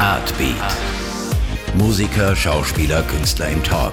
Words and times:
Artbeat. 0.00 0.56
Musiker, 1.74 2.34
Schauspieler, 2.34 3.02
Künstler 3.02 3.48
im 3.48 3.62
Talk. 3.62 3.92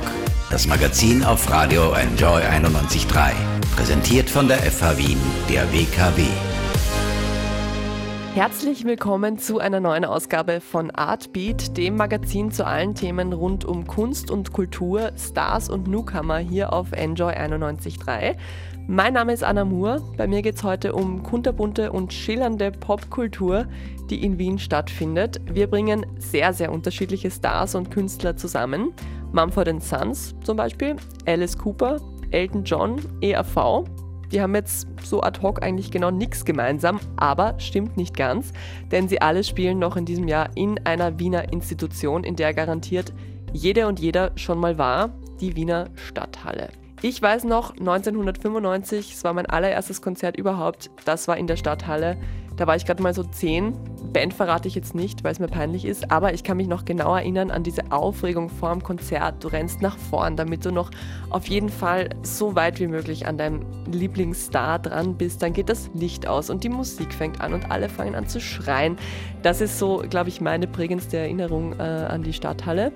Das 0.50 0.68
Magazin 0.68 1.24
auf 1.24 1.50
Radio 1.50 1.94
Enjoy 1.94 2.42
91.3. 2.42 3.34
Präsentiert 3.76 4.30
von 4.30 4.48
der 4.48 4.58
FH 4.58 4.98
Wien, 4.98 5.20
der 5.48 5.72
WKW. 5.72 6.24
Herzlich 8.34 8.86
willkommen 8.86 9.38
zu 9.38 9.60
einer 9.60 9.80
neuen 9.80 10.06
Ausgabe 10.06 10.62
von 10.62 10.90
Artbeat, 10.90 11.78
dem 11.78 11.98
Magazin 11.98 12.50
zu 12.50 12.66
allen 12.66 12.96
Themen 12.96 13.34
rund 13.34 13.66
um 13.66 13.86
Kunst 13.86 14.32
und 14.32 14.54
Kultur, 14.54 15.12
Stars 15.18 15.70
und 15.70 15.88
Newcomer 15.88 16.38
hier 16.38 16.74
auf 16.74 16.94
Enjoy 16.94 17.34
91.3. 17.34 18.38
Mein 18.88 19.14
Name 19.14 19.32
ist 19.32 19.44
Anna 19.44 19.64
Moore. 19.64 20.02
Bei 20.18 20.28
mir 20.28 20.42
geht 20.42 20.56
es 20.56 20.64
heute 20.64 20.94
um 20.94 21.24
kunterbunte 21.24 21.92
und 21.92 22.12
schillernde 22.12 22.72
Popkultur, 22.72 23.66
die 24.10 24.24
in 24.24 24.38
Wien 24.38 24.60
stattfindet. 24.60 25.40
Wir 25.46 25.68
bringen 25.68 26.06
sehr, 26.18 26.52
sehr 26.52 26.72
unterschiedliche 26.72 27.32
Stars 27.32 27.76
und 27.76 27.92
Künstler 27.92 28.36
zusammen. 28.36 28.92
Mumford 29.32 29.82
Sons 29.82 30.36
zum 30.44 30.58
Beispiel, 30.58 30.96
Alice 31.26 31.58
Cooper, 31.58 31.98
Elton 32.32 32.64
John, 32.64 33.00
ERV. 33.22 33.86
Die 34.32 34.42
haben 34.42 34.56
jetzt 34.56 34.88
so 35.04 35.22
ad 35.22 35.42
hoc 35.42 35.62
eigentlich 35.64 35.92
genau 35.92 36.10
nichts 36.10 36.44
gemeinsam, 36.44 37.00
aber 37.18 37.60
stimmt 37.60 37.98
nicht 37.98 38.16
ganz, 38.16 38.52
denn 38.92 39.08
sie 39.08 39.22
alle 39.22 39.44
spielen 39.44 39.78
noch 39.80 39.96
in 39.96 40.06
diesem 40.06 40.28
Jahr 40.28 40.50
in 40.56 40.80
einer 40.86 41.20
Wiener 41.20 41.52
Institution, 41.54 42.24
in 42.24 42.36
der 42.36 42.54
garantiert 42.54 43.14
jede 43.54 43.88
und 43.88 44.00
jeder 44.00 44.32
schon 44.36 44.60
mal 44.60 44.78
war, 44.78 45.12
die 45.40 45.56
Wiener 45.56 45.90
Stadthalle. 45.96 46.70
Ich 47.04 47.20
weiß 47.20 47.46
noch, 47.46 47.72
1995, 47.72 49.14
es 49.16 49.24
war 49.24 49.34
mein 49.34 49.48
allererstes 49.48 50.04
Konzert 50.04 50.38
überhaupt, 50.38 50.92
das 51.04 51.28
war 51.28 51.36
in 51.36 51.48
der 51.48 51.56
Stadthalle. 51.56 52.16
Da 52.58 52.68
war 52.68 52.76
ich 52.76 52.86
gerade 52.86 53.02
mal 53.02 53.16
so 53.16 53.24
zehn. 53.24 53.74
Band 54.14 54.36
verrate 54.36 54.68
ich 54.68 54.76
jetzt 54.76 54.94
nicht, 54.94 55.24
weil 55.24 55.32
es 55.32 55.40
mir 55.40 55.48
peinlich 55.48 55.84
ist, 55.86 56.12
aber 56.12 56.36
ich 56.36 56.44
kann 56.44 56.58
mich 56.58 56.68
noch 56.68 56.86
genau 56.86 57.16
erinnern 57.16 57.50
an 57.50 57.64
diese 57.64 57.92
Aufregung 57.92 58.50
vor 58.50 58.72
dem 58.72 58.84
Konzert. 58.84 59.44
Du 59.44 59.48
rennst 59.48 59.82
nach 59.82 59.98
vorn, 59.98 60.36
damit 60.36 60.64
du 60.64 60.72
noch 60.72 60.92
auf 61.32 61.48
jeden 61.48 61.70
Fall 61.70 62.10
so 62.22 62.54
weit 62.54 62.80
wie 62.80 62.86
möglich 62.86 63.26
an 63.26 63.40
deinem 63.40 63.66
Lieblingsstar 63.92 64.78
dran 64.78 65.16
bist. 65.16 65.42
Dann 65.42 65.54
geht 65.54 65.70
das 65.70 65.90
Licht 65.96 66.28
aus 66.28 66.52
und 66.52 66.64
die 66.64 66.70
Musik 66.70 67.16
fängt 67.16 67.42
an 67.42 67.54
und 67.54 67.72
alle 67.72 67.90
fangen 67.90 68.14
an 68.14 68.28
zu 68.28 68.40
schreien. 68.40 68.98
Das 69.42 69.60
ist 69.60 69.80
so, 69.80 70.04
glaube 70.08 70.30
ich, 70.30 70.40
meine 70.40 70.68
prägendste 70.68 71.18
Erinnerung 71.18 71.80
äh, 71.80 71.82
an 71.82 72.22
die 72.22 72.34
Stadthalle. 72.34 72.92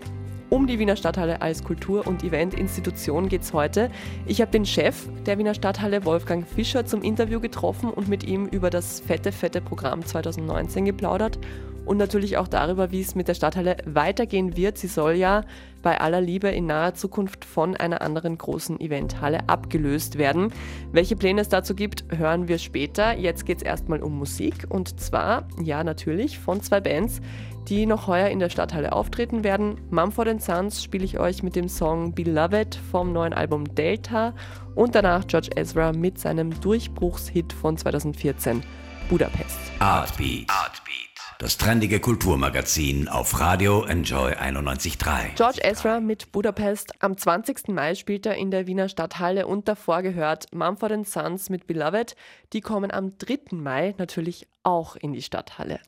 Um 0.49 0.67
die 0.67 0.77
Wiener 0.77 0.95
Stadthalle 0.95 1.41
als 1.41 1.63
Kultur- 1.63 2.05
und 2.05 2.23
Eventinstitution 2.23 3.29
geht 3.29 3.41
es 3.41 3.51
heute. 3.51 3.89
Ich 4.27 4.41
habe 4.41 4.51
den 4.51 4.65
Chef 4.65 5.07
der 5.25 5.39
Wiener 5.39 5.55
Stadthalle, 5.55 6.05
Wolfgang 6.05 6.47
Fischer, 6.47 6.85
zum 6.85 7.01
Interview 7.01 7.39
getroffen 7.39 7.89
und 7.89 8.07
mit 8.07 8.23
ihm 8.23 8.45
über 8.45 8.69
das 8.69 8.99
fette, 8.99 9.31
fette 9.31 9.59
Programm 9.59 10.05
2019 10.05 10.85
geplaudert 10.85 11.39
und 11.85 11.97
natürlich 11.97 12.37
auch 12.37 12.47
darüber, 12.47 12.91
wie 12.91 13.01
es 13.01 13.15
mit 13.15 13.27
der 13.27 13.33
Stadthalle 13.33 13.77
weitergehen 13.85 14.57
wird. 14.57 14.77
Sie 14.77 14.87
soll 14.87 15.13
ja 15.13 15.41
bei 15.81 15.99
aller 15.99 16.21
Liebe 16.21 16.49
in 16.49 16.65
naher 16.65 16.95
Zukunft 16.95 17.45
von 17.45 17.75
einer 17.75 18.01
anderen 18.01 18.37
großen 18.37 18.79
Eventhalle 18.79 19.47
abgelöst 19.47 20.17
werden. 20.17 20.51
Welche 20.91 21.15
Pläne 21.15 21.41
es 21.41 21.49
dazu 21.49 21.75
gibt, 21.75 22.05
hören 22.15 22.47
wir 22.47 22.57
später. 22.57 23.17
Jetzt 23.17 23.45
geht 23.45 23.57
es 23.57 23.63
erstmal 23.63 24.01
um 24.01 24.17
Musik 24.17 24.65
und 24.69 24.99
zwar, 24.99 25.47
ja 25.61 25.83
natürlich, 25.83 26.39
von 26.39 26.61
zwei 26.61 26.81
Bands, 26.81 27.21
die 27.67 27.85
noch 27.85 28.07
heuer 28.07 28.29
in 28.29 28.39
der 28.39 28.49
Stadthalle 28.49 28.93
auftreten 28.93 29.43
werden. 29.43 29.79
Mumford 29.89 30.41
Sons 30.41 30.83
spiele 30.83 31.05
ich 31.05 31.19
euch 31.19 31.43
mit 31.43 31.55
dem 31.55 31.69
Song 31.69 32.13
Beloved 32.13 32.75
vom 32.91 33.11
neuen 33.11 33.33
Album 33.33 33.75
Delta 33.75 34.33
und 34.75 34.95
danach 34.95 35.25
George 35.27 35.49
Ezra 35.55 35.91
mit 35.91 36.19
seinem 36.19 36.59
Durchbruchshit 36.61 37.53
von 37.53 37.77
2014 37.77 38.61
Budapest. 39.09 39.57
Artbeat. 39.79 40.49
Artbeat. 40.49 41.05
Das 41.37 41.57
trendige 41.57 41.99
Kulturmagazin 41.99 43.09
auf 43.09 43.39
Radio 43.41 43.83
Enjoy 43.83 44.31
91.3. 44.31 45.35
George 45.35 45.59
Ezra 45.63 45.99
mit 45.99 46.31
Budapest. 46.31 46.93
Am 47.03 47.17
20. 47.17 47.67
Mai 47.67 47.95
spielt 47.95 48.25
er 48.25 48.35
in 48.35 48.51
der 48.51 48.67
Wiener 48.67 48.87
Stadthalle 48.87 49.45
und 49.45 49.67
davor 49.67 50.01
gehört 50.01 50.53
Mumford 50.53 51.05
Sons 51.05 51.49
mit 51.49 51.67
Beloved. 51.67 52.15
Die 52.53 52.61
kommen 52.61 52.89
am 52.89 53.17
3. 53.17 53.39
Mai 53.51 53.95
natürlich 53.97 54.47
auch 54.63 54.95
in 54.95 55.11
die 55.11 55.21
Stadthalle. 55.21 55.81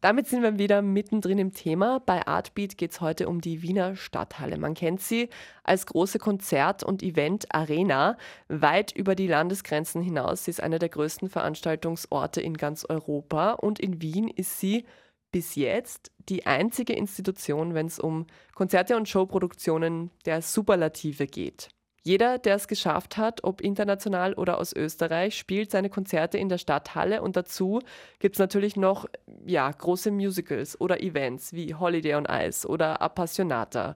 Damit 0.00 0.28
sind 0.28 0.42
wir 0.42 0.58
wieder 0.58 0.80
mittendrin 0.80 1.38
im 1.38 1.52
Thema. 1.52 2.00
Bei 2.00 2.26
Artbeat 2.26 2.78
geht 2.78 2.92
es 2.92 3.02
heute 3.02 3.28
um 3.28 3.42
die 3.42 3.60
Wiener 3.60 3.96
Stadthalle. 3.96 4.56
Man 4.56 4.72
kennt 4.72 5.02
sie 5.02 5.28
als 5.62 5.84
große 5.84 6.18
Konzert- 6.18 6.82
und 6.82 7.02
Event-Arena. 7.02 8.16
Weit 8.48 8.92
über 8.92 9.14
die 9.14 9.26
Landesgrenzen 9.26 10.00
hinaus 10.00 10.44
sie 10.44 10.52
ist 10.52 10.62
eine 10.62 10.78
der 10.78 10.88
größten 10.88 11.28
Veranstaltungsorte 11.28 12.40
in 12.40 12.56
ganz 12.56 12.86
Europa. 12.88 13.52
Und 13.52 13.78
in 13.78 14.00
Wien 14.00 14.28
ist 14.28 14.58
sie 14.58 14.86
bis 15.32 15.54
jetzt 15.54 16.10
die 16.30 16.46
einzige 16.46 16.94
Institution, 16.94 17.74
wenn 17.74 17.86
es 17.86 17.98
um 17.98 18.26
Konzerte 18.54 18.96
und 18.96 19.06
Showproduktionen 19.06 20.10
der 20.24 20.40
Superlative 20.40 21.26
geht. 21.26 21.68
Jeder, 22.02 22.38
der 22.38 22.54
es 22.54 22.66
geschafft 22.66 23.18
hat, 23.18 23.44
ob 23.44 23.60
international 23.60 24.32
oder 24.34 24.58
aus 24.58 24.74
Österreich, 24.74 25.36
spielt 25.36 25.70
seine 25.70 25.90
Konzerte 25.90 26.38
in 26.38 26.48
der 26.48 26.56
Stadthalle 26.56 27.20
und 27.20 27.36
dazu 27.36 27.80
gibt 28.18 28.36
es 28.36 28.38
natürlich 28.38 28.76
noch 28.76 29.06
ja, 29.44 29.70
große 29.70 30.10
Musicals 30.10 30.80
oder 30.80 31.02
Events 31.02 31.52
wie 31.52 31.74
Holiday 31.74 32.14
on 32.14 32.26
Ice 32.26 32.66
oder 32.66 33.02
Appassionata. 33.02 33.94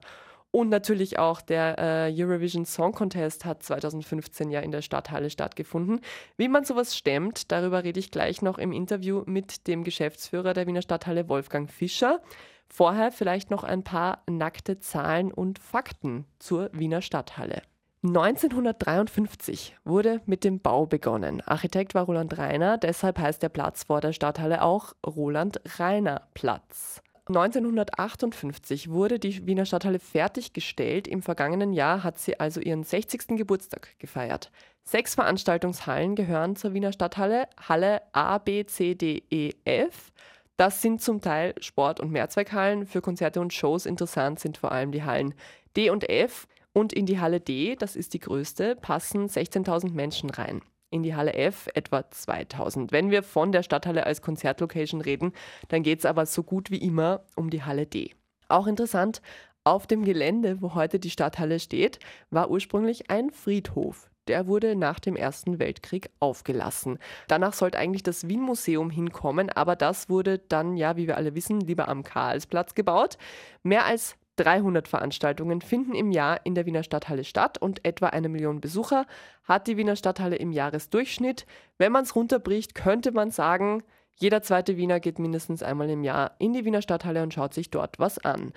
Und 0.51 0.69
natürlich 0.69 1.19
auch 1.19 1.41
der 1.41 1.77
äh, 1.79 2.13
Eurovision 2.15 2.65
Song 2.65 2.93
Contest 2.93 3.43
hat 3.43 3.61
2015 3.61 4.51
ja 4.51 4.61
in 4.61 4.71
der 4.71 4.81
Stadthalle 4.81 5.29
stattgefunden. 5.29 5.99
Wie 6.37 6.47
man 6.47 6.63
sowas 6.63 6.95
stemmt, 6.95 7.51
darüber 7.51 7.83
rede 7.83 7.99
ich 7.99 8.09
gleich 8.09 8.41
noch 8.41 8.57
im 8.57 8.71
Interview 8.71 9.23
mit 9.25 9.67
dem 9.67 9.83
Geschäftsführer 9.83 10.53
der 10.53 10.65
Wiener 10.65 10.81
Stadthalle, 10.81 11.27
Wolfgang 11.27 11.69
Fischer. 11.69 12.21
Vorher 12.69 13.11
vielleicht 13.11 13.51
noch 13.51 13.65
ein 13.65 13.83
paar 13.83 14.23
nackte 14.29 14.79
Zahlen 14.79 15.33
und 15.33 15.59
Fakten 15.59 16.25
zur 16.39 16.69
Wiener 16.71 17.01
Stadthalle. 17.01 17.61
1953 18.07 19.77
wurde 19.83 20.21
mit 20.27 20.43
dem 20.43 20.59
Bau 20.59 20.85
begonnen. 20.85 21.41
Architekt 21.41 21.95
war 21.95 22.03
Roland 22.03 22.37
Reiner, 22.37 22.77
deshalb 22.77 23.17
heißt 23.17 23.41
der 23.41 23.49
Platz 23.49 23.83
vor 23.83 23.99
der 23.99 24.13
Stadthalle 24.13 24.61
auch 24.61 24.93
Roland 25.05 25.59
Reiner 25.79 26.21
Platz. 26.35 27.01
1958 27.27 28.91
wurde 28.91 29.17
die 29.17 29.47
Wiener 29.47 29.65
Stadthalle 29.65 29.97
fertiggestellt. 29.97 31.07
Im 31.07 31.23
vergangenen 31.23 31.73
Jahr 31.73 32.03
hat 32.03 32.19
sie 32.19 32.39
also 32.39 32.61
ihren 32.61 32.83
60. 32.83 33.37
Geburtstag 33.37 33.97
gefeiert. 33.97 34.51
Sechs 34.83 35.15
Veranstaltungshallen 35.15 36.13
gehören 36.13 36.55
zur 36.55 36.75
Wiener 36.75 36.93
Stadthalle. 36.93 37.47
Halle 37.67 38.03
A, 38.13 38.37
B, 38.37 38.67
C, 38.67 38.93
D, 38.93 39.23
E, 39.31 39.53
F. 39.65 40.11
Das 40.57 40.83
sind 40.83 41.01
zum 41.01 41.21
Teil 41.21 41.55
Sport- 41.59 41.99
und 41.99 42.11
Mehrzweckhallen. 42.11 42.85
Für 42.85 43.01
Konzerte 43.01 43.41
und 43.41 43.51
Shows 43.51 43.87
interessant 43.87 44.39
sind 44.39 44.57
vor 44.57 44.71
allem 44.71 44.91
die 44.91 45.03
Hallen 45.03 45.33
D 45.75 45.89
und 45.89 46.07
F. 46.07 46.47
Und 46.77 46.91
in 46.91 47.05
die 47.05 47.21
Halle 47.21 47.39
D, 47.39 47.77
das 47.77 47.95
ist 47.95 48.13
die 48.13 48.19
größte, 48.19 48.75
passen 48.75 49.27
16.000 49.27 49.93
Menschen 49.93 50.29
rein. 50.29 50.61
In 50.89 51.03
die 51.03 51.15
Halle 51.15 51.33
F 51.33 51.69
etwa 51.73 52.11
2000. 52.11 52.91
Wenn 52.91 53.11
wir 53.11 53.23
von 53.23 53.53
der 53.53 53.63
Stadthalle 53.63 54.05
als 54.05 54.21
Konzertlocation 54.21 54.99
reden, 54.99 55.31
dann 55.69 55.83
geht 55.83 55.99
es 55.99 56.05
aber 56.05 56.25
so 56.25 56.43
gut 56.43 56.71
wie 56.71 56.77
immer 56.79 57.23
um 57.37 57.49
die 57.49 57.63
Halle 57.63 57.85
D. 57.85 58.13
Auch 58.49 58.67
interessant, 58.67 59.21
auf 59.63 59.87
dem 59.87 60.03
Gelände, 60.03 60.61
wo 60.61 60.75
heute 60.75 60.99
die 60.99 61.09
Stadthalle 61.09 61.61
steht, 61.61 61.99
war 62.29 62.51
ursprünglich 62.51 63.09
ein 63.09 63.31
Friedhof. 63.31 64.11
Der 64.27 64.45
wurde 64.47 64.75
nach 64.75 64.99
dem 64.99 65.15
Ersten 65.15 65.59
Weltkrieg 65.59 66.09
aufgelassen. 66.19 66.99
Danach 67.29 67.53
sollte 67.53 67.77
eigentlich 67.77 68.03
das 68.03 68.27
Wien-Museum 68.27 68.89
hinkommen, 68.89 69.49
aber 69.49 69.77
das 69.77 70.09
wurde 70.09 70.39
dann, 70.39 70.75
ja, 70.75 70.97
wie 70.97 71.07
wir 71.07 71.15
alle 71.15 71.35
wissen, 71.35 71.61
lieber 71.61 71.87
am 71.87 72.03
Karlsplatz 72.03 72.75
gebaut. 72.75 73.17
Mehr 73.63 73.85
als 73.85 74.17
300 74.37 74.87
Veranstaltungen 74.87 75.61
finden 75.61 75.95
im 75.95 76.11
Jahr 76.11 76.41
in 76.45 76.55
der 76.55 76.65
Wiener 76.65 76.83
Stadthalle 76.83 77.23
statt 77.23 77.57
und 77.57 77.85
etwa 77.85 78.07
eine 78.07 78.29
Million 78.29 78.61
Besucher 78.61 79.05
hat 79.43 79.67
die 79.67 79.77
Wiener 79.77 79.95
Stadthalle 79.95 80.35
im 80.35 80.51
Jahresdurchschnitt. 80.51 81.45
Wenn 81.77 81.91
man 81.91 82.03
es 82.03 82.15
runterbricht, 82.15 82.75
könnte 82.75 83.11
man 83.11 83.31
sagen, 83.31 83.83
jeder 84.17 84.41
zweite 84.41 84.77
Wiener 84.77 84.99
geht 84.99 85.19
mindestens 85.19 85.61
einmal 85.61 85.89
im 85.89 86.03
Jahr 86.03 86.35
in 86.39 86.53
die 86.53 86.65
Wiener 86.65 86.81
Stadthalle 86.81 87.23
und 87.23 87.33
schaut 87.33 87.53
sich 87.53 87.69
dort 87.69 87.99
was 87.99 88.17
an. 88.19 88.53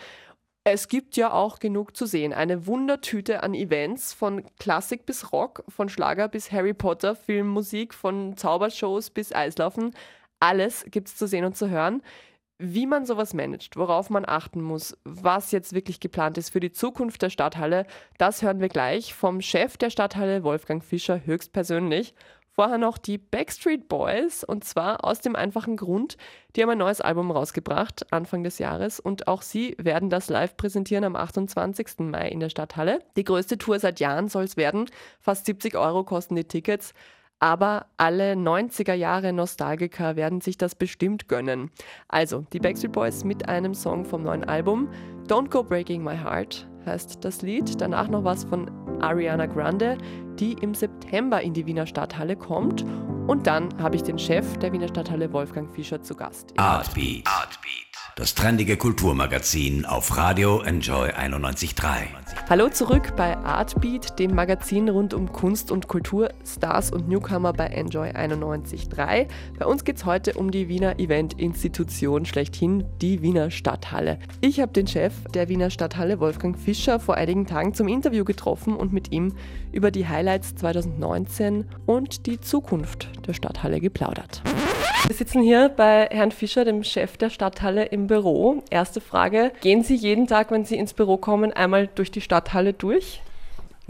Es 0.65 0.89
gibt 0.89 1.17
ja 1.17 1.33
auch 1.33 1.61
genug 1.61 1.97
zu 1.97 2.05
sehen. 2.05 2.33
Eine 2.33 2.67
Wundertüte 2.67 3.43
an 3.43 3.55
Events, 3.55 4.13
von 4.13 4.45
Klassik 4.59 5.07
bis 5.07 5.33
Rock, 5.33 5.65
von 5.69 5.89
Schlager 5.89 6.29
bis 6.29 6.53
Harry 6.53 6.75
Potter, 6.75 7.17
Filmmusik, 7.17 7.95
von 7.95 8.37
Zaubershows 8.37 9.11
bis 9.11 9.33
Eislaufen. 9.33 9.95
Alles 10.41 10.85
gibt 10.91 11.09
es 11.09 11.17
zu 11.17 11.27
sehen 11.27 11.45
und 11.45 11.57
zu 11.57 11.71
hören. 11.71 12.03
Wie 12.61 12.87
man 12.87 13.07
sowas 13.07 13.35
managt, 13.35 13.77
worauf 13.77 14.11
man 14.11 14.25
achten 14.27 14.61
muss, 14.61 14.99
was 15.05 15.53
jetzt 15.53 15.75
wirklich 15.75 16.01
geplant 16.01 16.39
ist 16.39 16.51
für 16.51 16.59
die 16.59 16.73
Zukunft 16.73 17.23
der 17.23 17.31
Stadthalle, 17.31 17.87
das 18.19 18.43
hören 18.43 18.59
wir 18.59 18.69
gleich 18.69 19.15
vom 19.15 19.41
Chef 19.41 19.77
der 19.77 19.91
Stadthalle, 19.91 20.43
Wolfgang 20.43 20.83
Fischer, 20.83 21.25
höchstpersönlich. 21.25 22.15
Vorher 22.51 22.79
noch 22.79 22.99
die 22.99 23.19
Backstreet 23.19 23.89
Boys 23.89 24.43
und 24.43 24.65
zwar 24.65 25.05
aus 25.05 25.21
dem 25.21 25.37
einfachen 25.37 25.77
Grund, 25.77 26.17
die 26.57 26.63
haben 26.63 26.71
ein 26.71 26.79
neues 26.79 27.01
Album 27.01 27.31
rausgebracht 27.31 28.13
Anfang 28.13 28.43
des 28.43 28.59
Jahres 28.59 28.99
und 28.99 29.29
auch 29.29 29.43
sie 29.43 29.77
werden 29.79 30.11
das 30.11 30.29
live 30.29 30.57
präsentieren 30.57 31.05
am 31.05 31.15
28. 31.15 32.01
Mai 32.01 32.29
in 32.29 32.41
der 32.41 32.49
Stadthalle. 32.49 32.99
Die 33.17 33.23
größte 33.23 33.59
Tour 33.59 33.79
seit 33.79 34.01
Jahren 34.01 34.27
soll 34.27 34.43
es 34.43 34.57
werden. 34.57 34.91
Fast 35.21 35.47
70 35.47 35.77
Euro 35.77 36.03
kosten 36.03 36.35
die 36.35 36.43
Tickets. 36.43 36.93
Aber 37.41 37.87
alle 37.97 38.33
90er 38.33 38.95
Jahre 38.95 39.33
Nostalgiker 39.33 40.17
werden 40.17 40.41
sich 40.41 40.59
das 40.59 40.75
bestimmt 40.75 41.29
gönnen. 41.29 41.71
Also, 42.09 42.45
die 42.53 42.59
Backstreet 42.59 42.93
Boys 42.93 43.25
mit 43.25 43.49
einem 43.49 43.75
Song 43.75 44.05
vom 44.05 44.23
neuen 44.23 44.45
Album. 44.45 44.89
Don't 45.27 45.51
Go 45.51 45.63
Breaking 45.63 46.03
My 46.03 46.17
Heart 46.17 46.69
heißt 46.87 47.25
das 47.25 47.43
Lied. 47.43 47.81
Danach 47.81 48.09
noch 48.09 48.25
was 48.25 48.45
von 48.45 48.71
Ariana 49.01 49.47
Grande, 49.47 49.99
die 50.39 50.55
im 50.55 50.75
September 50.75 51.41
in 51.41 51.53
die 51.55 51.67
Wiener 51.67 51.87
Stadthalle 51.87 52.37
kommt. 52.37 52.85
Und 53.27 53.47
dann 53.47 53.69
habe 53.81 53.97
ich 53.97 54.03
den 54.03 54.19
Chef 54.19 54.57
der 54.59 54.73
Wiener 54.73 54.89
Stadthalle, 54.89 55.33
Wolfgang 55.33 55.71
Fischer, 55.71 56.03
zu 56.03 56.15
Gast. 56.15 56.55
Artbeat. 56.57 57.27
Artbeat 57.27 57.88
das 58.19 58.35
trendige 58.35 58.77
Kulturmagazin 58.77 59.87
auf 59.87 60.17
Radio 60.17 60.61
Enjoy 60.63 61.11
91.3. 61.11 62.09
Hallo 62.51 62.69
zurück 62.69 63.15
bei 63.17 63.37
Artbeat, 63.37 64.19
dem 64.19 64.35
Magazin 64.35 64.89
rund 64.89 65.15
um 65.15 65.31
Kunst 65.31 65.71
und 65.71 65.87
Kultur, 65.87 66.31
Stars 66.45 66.91
und 66.91 67.09
Newcomer 67.09 67.53
bei 67.53 67.67
Enjoy 67.67 68.09
91.3. 68.09 69.29
Bei 69.61 69.67
uns 69.67 69.85
geht 69.85 69.99
es 69.99 70.05
heute 70.05 70.33
um 70.33 70.51
die 70.51 70.69
Wiener 70.69 70.99
Event-Institution 70.99 72.27
schlechthin, 72.27 72.85
die 73.01 73.23
Wiener 73.23 73.53
Stadthalle. 73.53 74.19
Ich 74.41 74.59
habe 74.59 74.73
den 74.73 74.89
Chef 74.89 75.13
der 75.33 75.49
Wiener 75.49 75.71
Stadthalle, 75.71 76.19
Wolfgang 76.19 76.59
Fischer, 76.59 76.99
vor 76.99 77.15
einigen 77.15 77.47
Tagen 77.47 77.73
zum 77.73 77.87
Interview 77.87 78.25
getroffen 78.25 78.75
und 78.75 78.93
mit 78.93 79.13
ihm 79.13 79.33
über 79.71 79.93
die 79.93 80.09
Highlights 80.09 80.57
2019 80.57 81.67
und 81.87 82.27
die 82.27 82.41
Zukunft 82.41 83.11
der 83.29 83.35
Stadthalle 83.35 83.79
geplaudert. 83.79 84.43
Wir 85.07 85.17
sitzen 85.17 85.41
hier 85.41 85.71
bei 85.71 86.09
Herrn 86.11 86.33
Fischer, 86.33 86.67
dem 86.67 86.83
Chef 86.85 87.17
der 87.17 87.31
Stadthalle, 87.31 87.85
im 87.87 88.08
Büro. 88.09 88.65
Erste 88.71 89.01
Frage, 89.01 89.53
gehen 89.61 89.85
Sie 89.85 89.95
jeden 89.95 90.27
Tag, 90.27 90.51
wenn 90.51 90.65
Sie 90.65 90.77
ins 90.77 90.93
Büro 90.93 91.17
kommen, 91.17 91.53
einmal 91.53 91.89
durch 91.95 92.11
die 92.11 92.21
Stadthalle 92.21 92.73
durch? 92.73 93.23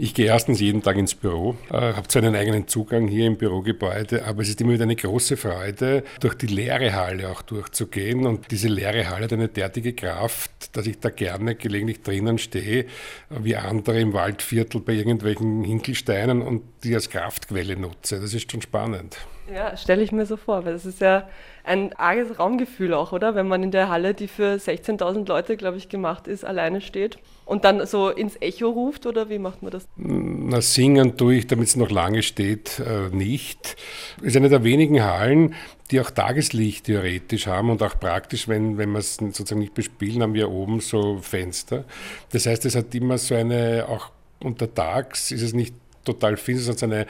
Ich 0.01 0.13
gehe 0.13 0.27
erstens 0.27 0.61
jeden 0.61 0.81
Tag 0.81 0.95
ins 0.95 1.13
Büro, 1.13 1.57
äh, 1.69 1.73
habe 1.73 2.07
zwar 2.07 2.23
einen 2.23 2.33
eigenen 2.33 2.69
Zugang 2.69 3.09
hier 3.09 3.27
im 3.27 3.35
Bürogebäude, 3.35 4.25
aber 4.25 4.43
es 4.43 4.47
ist 4.47 4.61
immer 4.61 4.71
wieder 4.71 4.83
eine 4.83 4.95
große 4.95 5.35
Freude, 5.35 6.05
durch 6.21 6.35
die 6.35 6.47
leere 6.47 6.93
Halle 6.93 7.27
auch 7.29 7.41
durchzugehen. 7.41 8.25
Und 8.25 8.49
diese 8.49 8.69
leere 8.69 9.09
Halle 9.09 9.25
hat 9.25 9.33
eine 9.33 9.49
derartige 9.49 9.91
Kraft, 9.91 10.73
dass 10.77 10.87
ich 10.87 10.99
da 10.99 11.09
gerne 11.09 11.55
gelegentlich 11.55 12.01
drinnen 12.01 12.37
stehe, 12.37 12.85
wie 13.29 13.57
andere 13.57 13.99
im 13.99 14.13
Waldviertel 14.13 14.79
bei 14.79 14.93
irgendwelchen 14.93 15.65
Hinkelsteinen 15.65 16.41
und 16.41 16.61
die 16.85 16.95
als 16.95 17.09
Kraftquelle 17.09 17.75
nutze. 17.75 18.21
Das 18.21 18.33
ist 18.33 18.49
schon 18.49 18.61
spannend. 18.61 19.17
Ja, 19.53 19.75
stelle 19.77 20.03
ich 20.03 20.11
mir 20.11 20.25
so 20.25 20.37
vor, 20.37 20.65
weil 20.65 20.73
das 20.73 20.85
ist 20.85 21.01
ja 21.01 21.27
ein 21.63 21.93
arges 21.93 22.39
Raumgefühl 22.39 22.93
auch, 22.93 23.11
oder? 23.11 23.35
Wenn 23.35 23.47
man 23.47 23.63
in 23.63 23.71
der 23.71 23.89
Halle, 23.89 24.13
die 24.13 24.27
für 24.27 24.55
16.000 24.55 25.27
Leute, 25.27 25.57
glaube 25.57 25.77
ich, 25.77 25.89
gemacht 25.89 26.27
ist, 26.27 26.45
alleine 26.45 26.81
steht 26.81 27.17
und 27.45 27.63
dann 27.63 27.85
so 27.85 28.09
ins 28.09 28.37
Echo 28.41 28.69
ruft, 28.69 29.05
oder 29.05 29.29
wie 29.29 29.39
macht 29.39 29.61
man 29.61 29.71
das? 29.71 29.87
Na, 29.95 30.61
singen 30.61 31.17
tue 31.17 31.35
ich, 31.35 31.47
damit 31.47 31.67
es 31.67 31.75
noch 31.75 31.89
lange 31.89 32.21
steht, 32.23 32.79
äh, 32.79 33.15
nicht. 33.15 33.75
Es 34.19 34.27
ist 34.27 34.37
eine 34.37 34.49
der 34.49 34.63
wenigen 34.63 35.03
Hallen, 35.03 35.55
die 35.91 35.99
auch 35.99 36.11
Tageslicht 36.11 36.85
theoretisch 36.85 37.47
haben 37.47 37.69
und 37.69 37.81
auch 37.81 37.99
praktisch, 37.99 38.47
wenn, 38.47 38.77
wenn 38.77 38.91
wir 38.91 38.99
es 38.99 39.15
sozusagen 39.15 39.61
nicht 39.61 39.73
bespielen, 39.73 40.21
haben 40.21 40.33
wir 40.33 40.49
oben 40.51 40.79
so 40.79 41.17
Fenster. 41.17 41.85
Das 42.31 42.45
heißt, 42.45 42.65
es 42.65 42.75
hat 42.75 42.93
immer 42.93 43.17
so 43.17 43.35
eine, 43.35 43.85
auch 43.87 44.11
untertags 44.41 45.31
ist 45.31 45.41
es 45.41 45.53
nicht 45.53 45.73
total 46.05 46.37
finster, 46.37 46.73
sondern 46.73 46.99
eine 47.01 47.07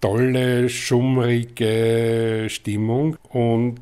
tolle, 0.00 0.68
schummrige 0.68 2.46
Stimmung 2.48 3.16
und 3.30 3.80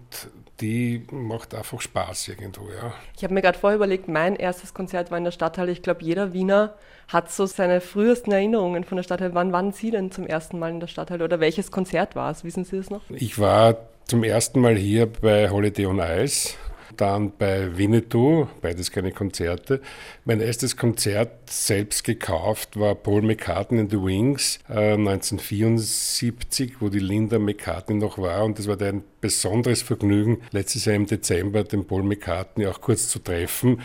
die 0.61 1.03
macht 1.11 1.55
einfach 1.55 1.81
Spaß 1.81 2.29
irgendwo. 2.29 2.63
Ja. 2.69 2.95
Ich 3.17 3.25
habe 3.25 3.35
mir 3.35 3.43
gerade 3.43 3.59
vorher 3.59 3.77
überlegt, 3.77 4.09
mein 4.09 4.37
erstes 4.37 4.73
Konzert 4.73 5.11
war 5.11 5.19
in 5.19 5.25
der 5.25 5.33
Stadthalle. 5.33 5.73
Ich 5.73 5.83
glaube, 5.83 6.03
jeder 6.03 6.33
Wiener 6.33 6.75
hat 7.09 7.31
so 7.31 7.45
seine 7.47 7.81
frühesten 7.81 8.33
Erinnerungen 8.33 8.85
von 8.85 8.97
der 8.97 9.03
Stadthalle. 9.03 9.35
Wann 9.35 9.53
waren 9.53 9.73
Sie 9.73 9.91
denn 9.91 10.11
zum 10.11 10.27
ersten 10.27 10.59
Mal 10.59 10.71
in 10.71 10.81
der 10.81 10.87
Stadthalle 10.87 11.25
oder 11.25 11.41
welches 11.41 11.71
Konzert 11.71 12.17
war 12.17 12.31
es? 12.31 12.45
Wissen 12.45 12.65
Sie 12.65 12.77
das 12.77 12.91
noch? 12.91 13.03
Ich 13.11 13.39
war 13.39 13.77
zum 14.07 14.23
ersten 14.23 14.61
Mal 14.61 14.77
hier 14.77 15.07
bei 15.07 15.51
Holiday 15.51 15.87
on 15.87 15.99
Ice 15.99 16.55
dann 17.01 17.33
bei 17.37 17.77
Winnetou, 17.77 18.49
beides 18.61 18.91
keine 18.91 19.13
Konzerte. 19.13 19.81
Mein 20.25 20.41
erstes 20.41 20.77
Konzert 20.77 21.51
selbst 21.51 22.05
gekauft 22.05 22.79
war 22.79 22.95
Paul 22.95 23.23
McCartney 23.23 23.81
in 23.81 23.91
the 23.91 23.97
Wings 23.97 24.59
äh, 24.69 24.93
1974, 24.95 26.81
wo 26.81 26.89
die 26.89 26.99
Linda 26.99 27.39
McCartney 27.39 27.97
noch 27.97 28.19
war 28.19 28.45
und 28.45 28.59
das 28.59 28.67
war 28.67 28.81
ein 28.81 29.05
besonderes 29.21 29.83
Vergnügen, 29.83 30.43
letztes 30.51 30.85
Jahr 30.85 30.97
im 30.97 31.07
Dezember 31.07 31.65
den 31.65 31.87
Paul 31.87 32.03
McCartney 32.03 32.67
auch 32.67 32.81
kurz 32.81 33.09
zu 33.09 33.19
treffen. 33.19 33.81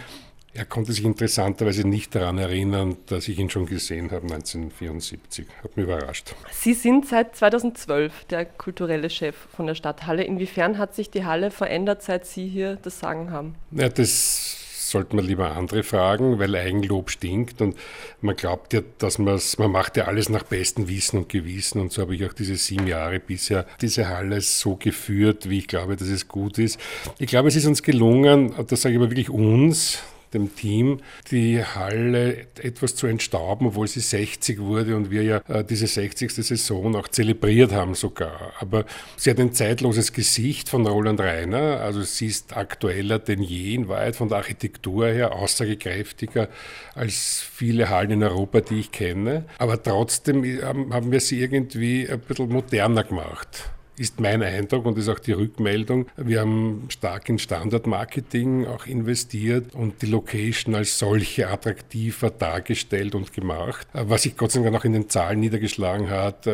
Er 0.54 0.66
konnte 0.66 0.94
sich 0.94 1.06
interessanterweise 1.06 1.88
nicht 1.88 2.16
daran 2.16 2.40
erinnern, 2.40 2.98
dass 3.06 3.28
ich 3.28 3.38
ihn 3.38 3.50
schon 3.50 3.68
gesehen 3.68 4.12
habe 4.12 4.24
1974. 4.24 5.46
Hat 5.64 5.78
mich 5.78 5.86
überrascht. 5.86 6.34
Sie 6.52 6.74
sind 6.74 7.06
seit 7.06 7.36
2012 7.36 8.26
der 8.26 8.46
kulturelle 8.46 9.12
Chef 9.12 9.36
von 9.56 9.68
der 9.68 9.76
Stadthalle. 9.76 10.24
Inwiefern 10.24 10.80
hat 10.80 10.96
sich 10.96 11.12
die 11.12 11.24
Halle 11.24 11.52
verändert, 11.52 12.02
seit 12.02 12.26
Sie 12.26 12.48
hier 12.48 12.78
das 12.78 13.00
Sagen 13.00 13.32
haben? 13.32 13.56
Ja, 13.72 13.90
das 13.90 14.70
sollte 14.90 15.16
man 15.16 15.26
lieber 15.26 15.52
andere 15.52 15.84
fragen, 15.84 16.40
weil 16.40 16.56
Eigenlob 16.56 17.12
stinkt 17.12 17.62
und 17.62 17.76
man 18.22 18.36
glaubt 18.36 18.74
ja, 18.74 18.82
dass 18.98 19.20
man 19.20 19.40
man 19.60 19.72
macht 19.72 19.98
ja 19.98 20.06
alles 20.06 20.30
nach 20.30 20.44
bestem 20.44 20.88
Wissen 20.88 21.20
und 21.20 21.30
Gewissen 21.30 21.80
und 21.80 21.92
so 21.92 22.02
habe 22.02 22.16
ich 22.16 22.26
auch 22.26 22.34
diese 22.34 22.56
sieben 22.56 22.88
Jahre 22.88 23.20
bisher 23.20 23.68
diese 23.82 24.10
Halle 24.10 24.42
so 24.42 24.76
geführt, 24.76 25.48
wie 25.48 25.60
ich 25.60 25.68
glaube, 25.68 25.96
dass 25.96 26.08
es 26.08 26.28
gut 26.28 26.58
ist. 26.58 26.80
Ich 27.20 27.28
glaube, 27.28 27.50
es 27.50 27.56
ist 27.56 27.68
uns 27.68 27.84
gelungen, 27.84 28.54
das 28.68 28.82
sage 28.82 28.96
ich 28.96 29.00
aber 29.00 29.12
wirklich 29.12 29.30
uns, 29.30 30.00
dem 30.34 30.56
Team, 30.56 31.00
die 31.32 31.64
Halle 31.64 32.48
etwas 32.62 32.96
zu 32.96 33.08
entstauben, 33.08 33.68
obwohl 33.68 33.88
sie 33.88 34.00
60 34.00 34.60
wurde 34.60 34.96
und 34.96 35.12
wir 35.12 35.24
ja 35.24 35.38
äh, 35.48 35.64
diese 35.64 35.88
60. 35.88 36.32
Saison 36.34 36.96
auch 36.96 37.08
zelebriert 37.08 37.72
haben 37.72 37.96
sogar. 37.96 38.54
Aber 38.60 38.86
sie 39.18 39.30
hat 39.30 39.40
ein 39.40 39.54
zeitloses 39.54 40.14
Gesicht 40.14 40.70
von 40.70 40.86
Roland 40.86 41.20
Reiner, 41.20 41.82
also 41.82 42.02
sie 42.02 42.28
ist 42.28 42.56
aktueller 42.56 43.20
denn 43.20 43.42
je 43.42 43.76
in 43.76 43.88
Wahrheit 43.88 44.16
von 44.16 44.30
der 44.30 44.40
Architektur 44.40 45.08
her, 45.08 45.34
aussagekräftiger 45.34 46.50
als 46.96 47.44
viele 47.54 47.90
Hallen 47.90 48.12
in 48.12 48.24
Europa, 48.24 48.62
die 48.62 48.80
ich 48.80 48.92
kenne. 48.92 49.46
Aber 49.58 49.82
trotzdem 49.82 50.44
haben 50.64 51.12
wir 51.12 51.20
sie 51.20 51.40
irgendwie 51.40 52.10
ein 52.10 52.20
bisschen 52.20 52.50
moderner 52.50 53.04
gemacht 53.04 53.72
ist 54.00 54.22
mein 54.22 54.42
Eindruck 54.42 54.86
und 54.86 54.98
ist 54.98 55.10
auch 55.10 55.20
die 55.20 55.34
Rückmeldung. 55.34 56.08
Wir 56.16 56.40
haben 56.40 56.86
stark 56.88 57.28
in 57.28 57.38
Standardmarketing 57.38 58.66
auch 58.66 58.86
investiert 58.86 59.76
und 59.76 60.02
die 60.02 60.06
Location 60.06 60.74
als 60.74 60.98
solche 60.98 61.50
attraktiver 61.50 62.30
dargestellt 62.30 63.14
und 63.14 63.34
gemacht, 63.34 63.86
was 63.92 64.24
sich 64.24 64.38
Gott 64.38 64.54
sei 64.54 64.62
Dank 64.62 64.74
auch 64.78 64.86
in 64.86 64.94
den 64.94 65.10
Zahlen 65.10 65.42
niedergeschlagen 65.42 66.10
hat, 66.10 66.48
äh, 66.48 66.54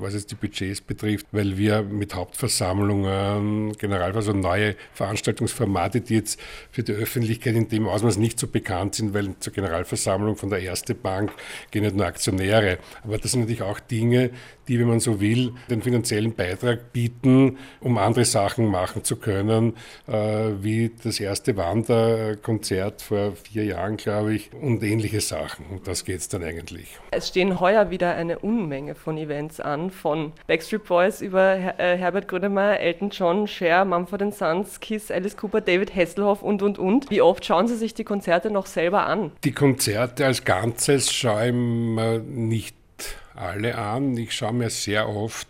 was 0.00 0.14
es 0.14 0.26
die 0.26 0.34
Budgets 0.34 0.80
betrifft, 0.80 1.26
weil 1.30 1.56
wir 1.56 1.82
mit 1.82 2.16
Hauptversammlungen, 2.16 3.72
Generalversammlungen, 3.78 4.16
also 4.16 4.32
neue 4.32 4.74
Veranstaltungsformate, 4.92 6.00
die 6.00 6.14
jetzt 6.14 6.40
für 6.72 6.82
die 6.82 6.92
Öffentlichkeit 6.92 7.54
in 7.54 7.68
dem 7.68 7.86
Ausmaß 7.86 8.16
nicht 8.16 8.40
so 8.40 8.48
bekannt 8.48 8.96
sind, 8.96 9.14
weil 9.14 9.36
zur 9.38 9.52
Generalversammlung 9.52 10.34
von 10.34 10.50
der 10.50 10.58
Erste 10.58 10.96
Bank 10.96 11.30
gehen 11.70 11.84
nicht 11.84 11.94
nur 11.94 12.06
Aktionäre, 12.06 12.78
aber 13.04 13.18
das 13.18 13.30
sind 13.30 13.42
natürlich 13.42 13.62
auch 13.62 13.78
Dinge, 13.78 14.30
die, 14.66 14.80
wenn 14.80 14.88
man 14.88 14.98
so 14.98 15.20
will, 15.20 15.52
den 15.70 15.80
finanziellen 15.80 16.34
Beitrag 16.34 16.55
bieten, 16.92 17.58
um 17.80 17.98
andere 17.98 18.24
Sachen 18.24 18.66
machen 18.66 19.04
zu 19.04 19.16
können, 19.16 19.74
äh, 20.06 20.12
wie 20.60 20.92
das 21.02 21.20
erste 21.20 21.56
Wanderkonzert 21.56 23.02
vor 23.02 23.32
vier 23.32 23.64
Jahren, 23.64 23.96
glaube 23.96 24.34
ich, 24.34 24.50
und 24.52 24.82
ähnliche 24.82 25.20
Sachen. 25.20 25.66
Und 25.66 25.86
das 25.86 26.04
geht 26.04 26.18
es 26.18 26.28
dann 26.28 26.42
eigentlich. 26.42 26.98
Es 27.10 27.28
stehen 27.28 27.60
heuer 27.60 27.90
wieder 27.90 28.14
eine 28.14 28.38
Unmenge 28.38 28.94
von 28.94 29.16
Events 29.18 29.60
an, 29.60 29.90
von 29.90 30.32
Backstreet 30.46 30.84
Boys 30.84 31.20
über 31.20 31.54
Her 31.54 31.78
äh, 31.78 31.96
Herbert 31.96 32.28
Grönemeyer, 32.28 32.80
Elton 32.80 33.10
John, 33.10 33.46
Cher, 33.46 33.84
Mumford 33.84 34.34
Sons, 34.34 34.80
Kiss, 34.80 35.10
Alice 35.10 35.36
Cooper, 35.36 35.60
David 35.60 35.94
Hasselhoff 35.94 36.42
und, 36.42 36.62
und, 36.62 36.78
und. 36.78 37.10
Wie 37.10 37.20
oft 37.20 37.44
schauen 37.44 37.68
Sie 37.68 37.76
sich 37.76 37.94
die 37.94 38.04
Konzerte 38.04 38.50
noch 38.50 38.66
selber 38.66 39.06
an? 39.06 39.32
Die 39.44 39.52
Konzerte 39.52 40.26
als 40.26 40.44
Ganzes 40.44 41.12
schaue 41.12 41.48
ich 41.48 41.52
mir 41.52 42.18
nicht 42.20 42.76
alle 43.34 43.76
an. 43.76 44.16
Ich 44.16 44.34
schaue 44.34 44.54
mir 44.54 44.70
sehr 44.70 45.08
oft 45.08 45.48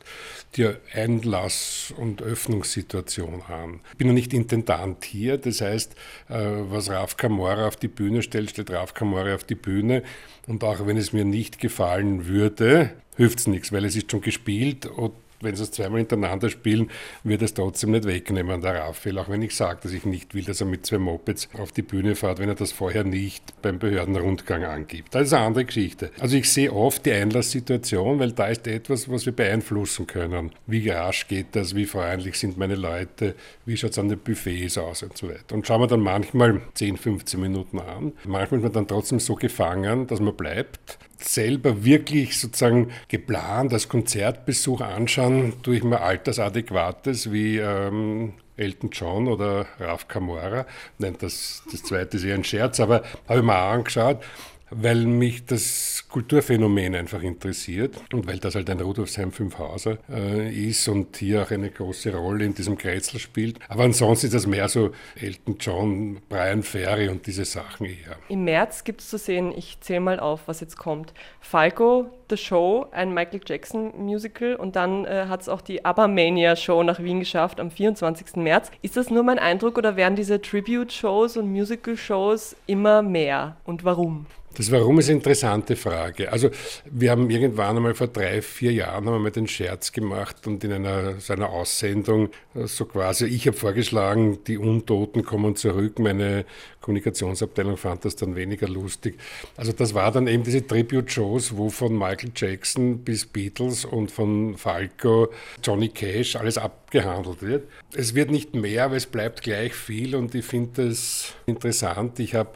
die 0.54 0.68
Einlass- 0.92 1.92
und 1.96 2.22
Öffnungssituation 2.22 3.42
an. 3.42 3.80
Ich 3.92 3.98
bin 3.98 4.06
noch 4.06 4.14
nicht 4.14 4.32
Intendant 4.32 5.04
hier, 5.04 5.38
das 5.38 5.60
heißt, 5.60 5.94
äh, 6.28 6.34
was 6.70 6.88
Raf 6.90 7.16
Kamora 7.16 7.66
auf 7.66 7.76
die 7.76 7.88
Bühne 7.88 8.22
stellt, 8.22 8.50
stellt 8.50 8.70
Raf 8.70 8.94
Kamora 8.94 9.34
auf 9.34 9.44
die 9.44 9.54
Bühne. 9.54 10.02
Und 10.46 10.64
auch 10.64 10.86
wenn 10.86 10.96
es 10.96 11.12
mir 11.12 11.24
nicht 11.24 11.58
gefallen 11.58 12.26
würde, 12.26 12.92
hilft 13.16 13.40
es 13.40 13.46
nichts, 13.46 13.72
weil 13.72 13.84
es 13.84 13.96
ist 13.96 14.10
schon 14.10 14.20
gespielt 14.20 14.86
und 14.86 15.12
wenn 15.46 15.56
sie 15.56 15.62
es 15.62 15.70
zweimal 15.70 16.00
hintereinander 16.00 16.50
spielen, 16.50 16.90
wird 17.24 17.42
es 17.42 17.54
trotzdem 17.54 17.92
nicht 17.92 18.04
wegnehmen, 18.04 18.60
der 18.60 18.74
Raphael. 18.74 19.18
Auch 19.18 19.28
wenn 19.28 19.42
ich 19.42 19.54
sage, 19.56 19.80
dass 19.82 19.92
ich 19.92 20.04
nicht 20.04 20.34
will, 20.34 20.44
dass 20.44 20.60
er 20.60 20.66
mit 20.66 20.84
zwei 20.84 20.98
Mopeds 20.98 21.48
auf 21.58 21.72
die 21.72 21.82
Bühne 21.82 22.14
fährt, 22.14 22.38
wenn 22.38 22.48
er 22.48 22.54
das 22.54 22.72
vorher 22.72 23.04
nicht 23.04 23.62
beim 23.62 23.78
Behördenrundgang 23.78 24.64
angibt. 24.64 25.14
Das 25.14 25.28
ist 25.28 25.32
eine 25.32 25.46
andere 25.46 25.64
Geschichte. 25.64 26.10
Also 26.20 26.36
ich 26.36 26.50
sehe 26.50 26.72
oft 26.72 27.06
die 27.06 27.12
Einlasssituation, 27.12 28.18
weil 28.18 28.32
da 28.32 28.48
ist 28.48 28.66
etwas, 28.66 29.08
was 29.08 29.24
wir 29.24 29.32
beeinflussen 29.32 30.06
können. 30.06 30.52
Wie 30.66 30.88
rasch 30.90 31.28
geht 31.28 31.54
das? 31.56 31.74
Wie 31.74 31.86
freundlich 31.86 32.38
sind 32.38 32.58
meine 32.58 32.74
Leute? 32.74 33.34
Wie 33.64 33.76
schaut 33.76 33.92
es 33.92 33.98
an 33.98 34.08
den 34.08 34.18
Buffets 34.18 34.76
aus 34.78 35.02
und 35.02 35.16
so 35.16 35.28
weiter. 35.28 35.54
Und 35.54 35.66
schauen 35.66 35.80
wir 35.80 35.86
dann 35.86 36.00
manchmal 36.00 36.60
10, 36.74 36.96
15 36.96 37.40
Minuten 37.40 37.78
an. 37.78 38.12
Manchmal 38.24 38.60
ist 38.60 38.64
man 38.64 38.72
dann 38.72 38.88
trotzdem 38.88 39.20
so 39.20 39.34
gefangen, 39.34 40.06
dass 40.06 40.20
man 40.20 40.34
bleibt. 40.36 40.98
Selber 41.18 41.84
wirklich 41.84 42.38
sozusagen 42.38 42.90
geplant 43.08 43.72
als 43.72 43.88
Konzertbesuch 43.88 44.80
anschauen, 44.80 45.54
tue 45.62 45.76
ich 45.76 45.84
mir 45.84 46.00
Altersadäquates 46.00 47.32
wie 47.32 47.58
ähm, 47.58 48.34
Elton 48.56 48.90
John 48.92 49.28
oder 49.28 49.66
Raf 49.78 50.08
Kamora. 50.08 50.66
Nein, 50.98 51.16
das, 51.18 51.62
das 51.70 51.82
zweite 51.82 52.16
ist 52.16 52.24
eher 52.24 52.34
ein 52.34 52.44
Scherz, 52.44 52.80
aber 52.80 53.02
habe 53.28 53.40
ich 53.40 53.44
mir 53.44 53.54
auch 53.54 53.72
angeschaut 53.72 54.22
weil 54.70 55.06
mich 55.06 55.44
das 55.46 56.04
Kulturphänomen 56.08 56.94
einfach 56.94 57.22
interessiert 57.22 57.96
und 58.12 58.26
weil 58.26 58.38
das 58.38 58.54
halt 58.54 58.68
ein 58.70 58.80
Rudolfsheim 58.80 59.32
Fünfhauser 59.32 59.98
äh, 60.08 60.50
ist 60.50 60.88
und 60.88 61.16
hier 61.16 61.42
auch 61.42 61.50
eine 61.50 61.70
große 61.70 62.14
Rolle 62.14 62.44
in 62.44 62.54
diesem 62.54 62.76
Kreizel 62.76 63.20
spielt. 63.20 63.58
Aber 63.68 63.84
ansonsten 63.84 64.26
ist 64.26 64.34
das 64.34 64.46
mehr 64.46 64.68
so 64.68 64.90
Elton 65.20 65.56
John, 65.58 66.18
Brian 66.28 66.62
Ferry 66.62 67.08
und 67.08 67.26
diese 67.26 67.44
Sachen 67.44 67.86
eher. 67.86 68.16
Im 68.28 68.44
März 68.44 68.84
gibt 68.84 69.00
es 69.00 69.10
zu 69.10 69.18
sehen, 69.18 69.52
ich 69.56 69.78
zähle 69.80 70.00
mal 70.00 70.20
auf, 70.20 70.42
was 70.46 70.60
jetzt 70.60 70.76
kommt. 70.76 71.12
Falco, 71.40 72.06
The 72.28 72.36
Show, 72.36 72.86
ein 72.90 73.14
Michael 73.14 73.40
Jackson 73.46 73.92
Musical 73.96 74.56
und 74.56 74.74
dann 74.74 75.04
äh, 75.04 75.26
hat 75.28 75.42
es 75.42 75.48
auch 75.48 75.60
die 75.60 75.84
ABBA-Mania 75.84 76.56
Show 76.56 76.82
nach 76.82 76.98
Wien 76.98 77.20
geschafft 77.20 77.60
am 77.60 77.70
24. 77.70 78.36
März. 78.36 78.70
Ist 78.82 78.96
das 78.96 79.10
nur 79.10 79.22
mein 79.22 79.38
Eindruck 79.38 79.78
oder 79.78 79.96
werden 79.96 80.16
diese 80.16 80.40
Tribute-Shows 80.40 81.36
und 81.36 81.50
Musical-Shows 81.52 82.56
immer 82.66 83.02
mehr 83.02 83.56
und 83.64 83.84
warum? 83.84 84.26
Das 84.56 84.70
Warum 84.70 84.98
ist 84.98 85.10
eine 85.10 85.18
interessante 85.18 85.76
Frage. 85.76 86.32
Also 86.32 86.48
wir 86.86 87.10
haben 87.10 87.28
irgendwann 87.28 87.76
einmal 87.76 87.94
vor 87.94 88.06
drei, 88.06 88.40
vier 88.40 88.72
Jahren 88.72 89.06
haben 89.06 89.22
wir 89.22 89.30
den 89.30 89.46
Scherz 89.46 89.92
gemacht 89.92 90.46
und 90.46 90.64
in 90.64 90.72
einer 90.72 91.20
seiner 91.20 91.50
Aussendung 91.50 92.30
äh, 92.54 92.66
so 92.66 92.86
quasi, 92.86 93.26
ich 93.26 93.46
habe 93.46 93.56
vorgeschlagen, 93.56 94.38
die 94.46 94.56
Untoten 94.56 95.24
kommen 95.24 95.56
zurück. 95.56 95.98
Meine 95.98 96.46
Kommunikationsabteilung 96.86 97.76
fand 97.76 98.04
das 98.04 98.14
dann 98.14 98.36
weniger 98.36 98.68
lustig. 98.68 99.18
Also 99.56 99.72
das 99.72 99.92
war 99.92 100.12
dann 100.12 100.28
eben 100.28 100.44
diese 100.44 100.64
Tribute-Shows, 100.64 101.56
wo 101.56 101.68
von 101.68 101.98
Michael 101.98 102.30
Jackson 102.34 102.98
bis 103.00 103.26
Beatles 103.26 103.84
und 103.84 104.12
von 104.12 104.56
Falco, 104.56 105.32
Johnny 105.64 105.88
Cash 105.88 106.36
alles 106.36 106.58
abgehandelt 106.58 107.42
wird. 107.42 107.68
Es 107.92 108.14
wird 108.14 108.30
nicht 108.30 108.54
mehr, 108.54 108.84
aber 108.84 108.94
es 108.94 109.06
bleibt 109.06 109.42
gleich 109.42 109.74
viel 109.74 110.14
und 110.14 110.32
ich 110.36 110.44
finde 110.44 110.86
das 110.86 111.34
interessant. 111.46 112.20
Ich 112.20 112.36
habe 112.36 112.52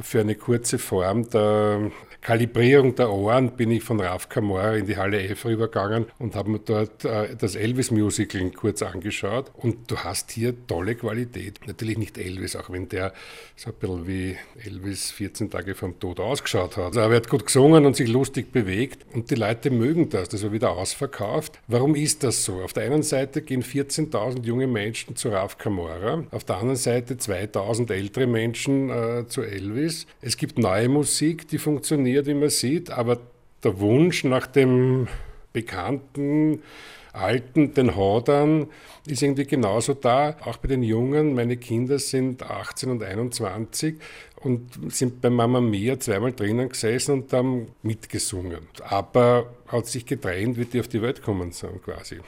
für 0.00 0.20
eine 0.20 0.36
kurze 0.36 0.78
Form 0.78 1.28
der 1.28 1.90
Kalibrierung 2.22 2.94
der 2.94 3.10
Ohren 3.10 3.56
bin 3.56 3.72
ich 3.72 3.82
von 3.82 4.00
Raf 4.00 4.28
Kamora 4.28 4.76
in 4.76 4.86
die 4.86 4.96
Halle 4.96 5.20
F 5.28 5.44
rübergegangen 5.44 6.06
und 6.20 6.36
habe 6.36 6.50
mir 6.50 6.60
dort 6.60 7.04
äh, 7.04 7.34
das 7.36 7.56
Elvis-Musical 7.56 8.48
kurz 8.52 8.80
angeschaut. 8.80 9.50
Und 9.56 9.90
du 9.90 9.96
hast 9.98 10.30
hier 10.30 10.54
tolle 10.68 10.94
Qualität. 10.94 11.58
Natürlich 11.66 11.98
nicht 11.98 12.18
Elvis, 12.18 12.54
auch 12.54 12.70
wenn 12.70 12.88
der 12.88 13.12
so 13.56 13.70
ein 13.70 13.76
bisschen 13.76 14.06
wie 14.06 14.36
Elvis 14.64 15.10
14 15.10 15.50
Tage 15.50 15.74
vom 15.74 15.98
Tod 15.98 16.20
ausgeschaut 16.20 16.76
hat. 16.76 16.84
Also 16.84 17.00
er 17.00 17.10
wird 17.10 17.28
gut 17.28 17.46
gesungen 17.46 17.84
und 17.86 17.96
sich 17.96 18.08
lustig 18.08 18.52
bewegt 18.52 19.04
und 19.12 19.32
die 19.32 19.34
Leute 19.34 19.72
mögen 19.72 20.08
das. 20.08 20.28
Das 20.28 20.44
war 20.44 20.52
wieder 20.52 20.70
ausverkauft. 20.70 21.58
Warum 21.66 21.96
ist 21.96 22.22
das 22.22 22.44
so? 22.44 22.62
Auf 22.62 22.72
der 22.72 22.84
einen 22.84 23.02
Seite 23.02 23.42
gehen 23.42 23.64
14.000 23.64 24.44
junge 24.44 24.68
Menschen 24.68 25.16
zu 25.16 25.30
Raf 25.30 25.58
Kamora, 25.58 26.22
auf 26.30 26.44
der 26.44 26.58
anderen 26.58 26.76
Seite 26.76 27.14
2.000 27.14 27.92
ältere 27.92 28.28
Menschen 28.28 28.90
äh, 28.90 29.26
zu 29.26 29.42
Elvis. 29.42 30.06
Es 30.20 30.36
gibt 30.36 30.56
neue 30.56 30.88
Musik, 30.88 31.48
die 31.48 31.58
funktioniert 31.58 32.11
funktioniert, 32.12 32.26
wie 32.26 32.34
man 32.34 32.50
sieht, 32.50 32.90
aber 32.90 33.18
der 33.64 33.78
Wunsch 33.80 34.24
nach 34.24 34.46
dem 34.46 35.08
bekannten, 35.52 36.62
alten, 37.12 37.74
den 37.74 37.94
Hodern, 37.94 38.68
ist 39.06 39.22
irgendwie 39.22 39.44
genauso 39.44 39.94
da. 39.94 40.36
Auch 40.44 40.56
bei 40.56 40.68
den 40.68 40.82
Jungen, 40.82 41.34
meine 41.34 41.56
Kinder 41.56 41.98
sind 41.98 42.42
18 42.42 42.90
und 42.90 43.02
21 43.02 43.96
und 44.36 44.92
sind 44.92 45.20
bei 45.20 45.30
Mama 45.30 45.60
Mia 45.60 45.98
zweimal 46.00 46.32
drinnen 46.32 46.70
gesessen 46.70 47.12
und 47.12 47.32
haben 47.32 47.68
mitgesungen. 47.82 48.66
Aber 48.88 49.52
hat 49.66 49.86
sich 49.86 50.06
getrennt, 50.06 50.56
wie 50.56 50.64
die 50.64 50.80
auf 50.80 50.88
die 50.88 51.02
Welt 51.02 51.22
kommen 51.22 51.52
sind 51.52 51.82
quasi 51.82 52.18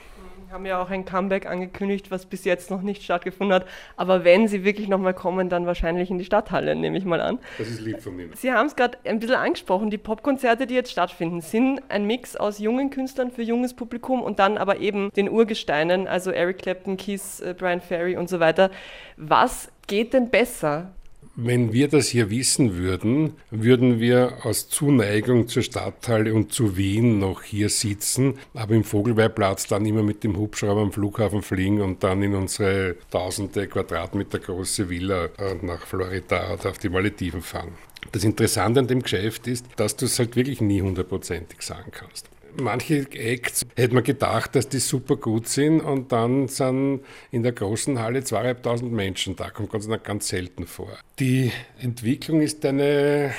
haben 0.55 0.65
ja 0.65 0.81
auch 0.81 0.89
ein 0.89 1.03
Comeback 1.03 1.47
angekündigt, 1.47 2.11
was 2.11 2.25
bis 2.25 2.45
jetzt 2.45 2.71
noch 2.71 2.81
nicht 2.81 3.03
stattgefunden 3.03 3.53
hat. 3.53 3.67
Aber 3.97 4.23
wenn 4.23 4.47
sie 4.47 4.63
wirklich 4.63 4.87
nochmal 4.87 5.13
kommen, 5.13 5.49
dann 5.49 5.65
wahrscheinlich 5.65 6.09
in 6.09 6.17
die 6.17 6.23
Stadthalle, 6.23 6.77
nehme 6.77 6.97
ich 6.97 7.03
mal 7.03 7.19
an. 7.19 7.39
Das 7.57 7.67
ist 7.67 7.81
lieb 7.81 7.99
von 8.01 8.17
Ihnen. 8.17 8.31
Sie 8.35 8.53
haben 8.53 8.67
es 8.67 8.77
gerade 8.77 8.97
ein 9.03 9.19
bisschen 9.19 9.35
angesprochen. 9.35 9.89
Die 9.89 9.97
Popkonzerte, 9.97 10.65
die 10.65 10.73
jetzt 10.73 10.91
stattfinden, 10.91 11.41
sind 11.41 11.81
ein 11.89 12.07
Mix 12.07 12.37
aus 12.37 12.59
jungen 12.59 12.89
Künstlern 12.89 13.31
für 13.31 13.41
junges 13.41 13.73
Publikum 13.73 14.23
und 14.23 14.39
dann 14.39 14.57
aber 14.57 14.79
eben 14.79 15.11
den 15.17 15.29
Urgesteinen, 15.29 16.07
also 16.07 16.31
Eric 16.31 16.59
Clapton, 16.59 16.95
Keith, 16.95 17.41
äh, 17.41 17.53
Brian 17.53 17.81
Ferry 17.81 18.15
und 18.15 18.29
so 18.29 18.39
weiter. 18.39 18.71
Was 19.17 19.69
geht 19.87 20.13
denn 20.13 20.29
besser? 20.29 20.93
Wenn 21.37 21.73
wir 21.73 21.89
das 21.89 22.07
hier 22.07 22.29
wissen 22.29 22.77
würden, 22.77 23.33
würden 23.51 23.99
wir 23.99 24.45
aus 24.45 24.69
Zuneigung 24.69 25.49
zur 25.49 25.63
Stadthalle 25.63 26.33
und 26.33 26.53
zu 26.53 26.77
Wien 26.77 27.19
noch 27.19 27.43
hier 27.43 27.67
sitzen, 27.67 28.35
aber 28.53 28.73
im 28.73 28.85
Vogelweihplatz 28.85 29.67
dann 29.67 29.85
immer 29.85 30.01
mit 30.01 30.23
dem 30.23 30.37
Hubschrauber 30.37 30.81
am 30.81 30.93
Flughafen 30.93 31.41
fliegen 31.41 31.81
und 31.81 32.01
dann 32.05 32.23
in 32.23 32.35
unsere 32.35 32.95
tausende 33.11 33.67
Quadratmeter 33.67 34.39
große 34.39 34.89
Villa 34.89 35.25
äh, 35.37 35.55
nach 35.61 35.85
Florida 35.85 36.53
oder 36.53 36.69
auf 36.69 36.77
die 36.77 36.87
Malediven 36.87 37.41
fahren. 37.41 37.73
Das 38.13 38.23
Interessante 38.23 38.79
an 38.79 38.87
dem 38.87 39.01
Geschäft 39.01 39.47
ist, 39.47 39.65
dass 39.75 39.97
du 39.97 40.05
es 40.05 40.17
halt 40.17 40.37
wirklich 40.37 40.61
nie 40.61 40.81
hundertprozentig 40.81 41.61
sagen 41.61 41.91
kannst 41.91 42.29
manche 42.61 43.07
Acts 43.11 43.65
hätte 43.75 43.93
man 43.93 44.03
gedacht, 44.03 44.55
dass 44.55 44.69
die 44.69 44.79
super 44.79 45.15
gut 45.15 45.47
sind 45.47 45.81
und 45.81 46.11
dann 46.11 46.47
sind 46.47 47.01
in 47.31 47.43
der 47.43 47.51
großen 47.51 47.99
Halle 47.99 48.23
zweieinhalbtausend 48.23 48.91
Menschen 48.91 49.35
da, 49.35 49.49
kommt 49.49 49.71
ganz, 49.71 49.87
ganz 50.03 50.27
selten 50.27 50.67
vor. 50.67 50.97
Die 51.19 51.51
Entwicklung 51.79 52.41
ist 52.41 52.65
eine 52.65 53.33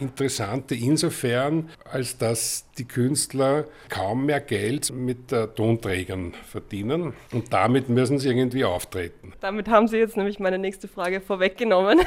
interessante 0.00 0.74
insofern, 0.74 1.68
als 1.90 2.18
dass 2.18 2.66
die 2.78 2.86
Künstler 2.86 3.64
kaum 3.88 4.26
mehr 4.26 4.40
Geld 4.40 4.92
mit 4.92 5.32
äh, 5.32 5.48
Tonträgern 5.48 6.34
verdienen 6.46 7.14
und 7.32 7.52
damit 7.52 7.88
müssen 7.88 8.18
sie 8.18 8.28
irgendwie 8.28 8.64
auftreten. 8.64 9.32
Damit 9.40 9.68
haben 9.68 9.88
Sie 9.88 9.98
jetzt 9.98 10.16
nämlich 10.16 10.38
meine 10.38 10.58
nächste 10.58 10.88
Frage 10.88 11.20
vorweggenommen. 11.20 12.00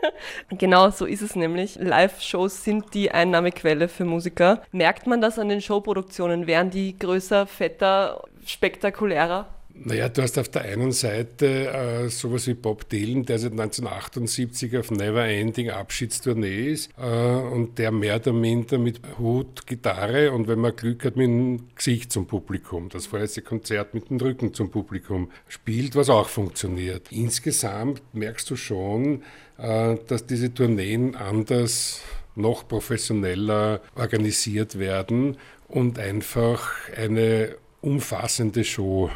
genau 0.50 0.90
so 0.90 1.06
ist 1.06 1.22
es 1.22 1.36
nämlich. 1.36 1.76
Live-Shows 1.76 2.64
sind 2.64 2.94
die 2.94 3.10
Einnahmequelle 3.10 3.88
für 3.88 4.04
Musiker. 4.04 4.62
Merkt 4.72 5.06
man 5.06 5.20
das 5.20 5.38
an 5.38 5.48
den 5.48 5.60
Showproduktionen? 5.60 6.46
Wären 6.46 6.70
die 6.70 6.98
größer, 6.98 7.46
fetter, 7.46 8.24
spektakulärer? 8.44 9.48
Naja, 9.78 10.08
du 10.08 10.22
hast 10.22 10.38
auf 10.38 10.48
der 10.48 10.62
einen 10.62 10.90
Seite 10.90 11.68
äh, 11.68 12.08
sowas 12.08 12.46
wie 12.46 12.54
Bob 12.54 12.88
Dylan, 12.88 13.24
der 13.26 13.38
seit 13.38 13.52
1978 13.52 14.76
auf 14.78 14.90
Never 14.90 15.24
Ending 15.24 15.70
Abschiedstournee 15.70 16.72
ist 16.72 16.90
äh, 16.98 17.04
und 17.04 17.78
der 17.78 17.92
mehr 17.92 18.16
oder 18.16 18.32
minder 18.32 18.78
mit 18.78 19.00
Hut, 19.18 19.66
Gitarre 19.66 20.32
und 20.32 20.48
wenn 20.48 20.60
man 20.60 20.74
Glück 20.74 21.04
hat, 21.04 21.16
mit 21.16 21.26
dem 21.26 21.68
Gesicht 21.74 22.10
zum 22.10 22.26
Publikum, 22.26 22.88
das 22.88 23.06
vorletzte 23.06 23.42
Konzert 23.42 23.92
mit 23.92 24.08
dem 24.08 24.16
Rücken 24.16 24.54
zum 24.54 24.70
Publikum 24.70 25.30
spielt, 25.46 25.94
was 25.94 26.08
auch 26.08 26.28
funktioniert. 26.28 27.12
Insgesamt 27.12 28.02
merkst 28.14 28.48
du 28.48 28.56
schon, 28.56 29.22
äh, 29.58 29.96
dass 30.06 30.26
diese 30.26 30.52
Tourneen 30.54 31.16
anders 31.16 32.00
noch 32.34 32.66
professioneller 32.66 33.82
organisiert 33.94 34.78
werden 34.78 35.36
und 35.68 35.98
einfach 35.98 36.72
eine 36.96 37.56
umfassende 37.82 38.64
Show 38.64 39.10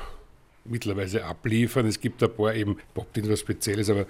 mittlerweile 0.65 1.25
abliefern. 1.25 1.87
Es 1.87 2.01
gibt 2.01 2.23
ein 2.23 2.35
paar 2.35 2.55
eben, 2.55 2.79
Bob 2.95 3.13
Dylan 3.13 3.31
was 3.31 3.41
Spezielles, 3.41 3.91
aber 3.91 4.07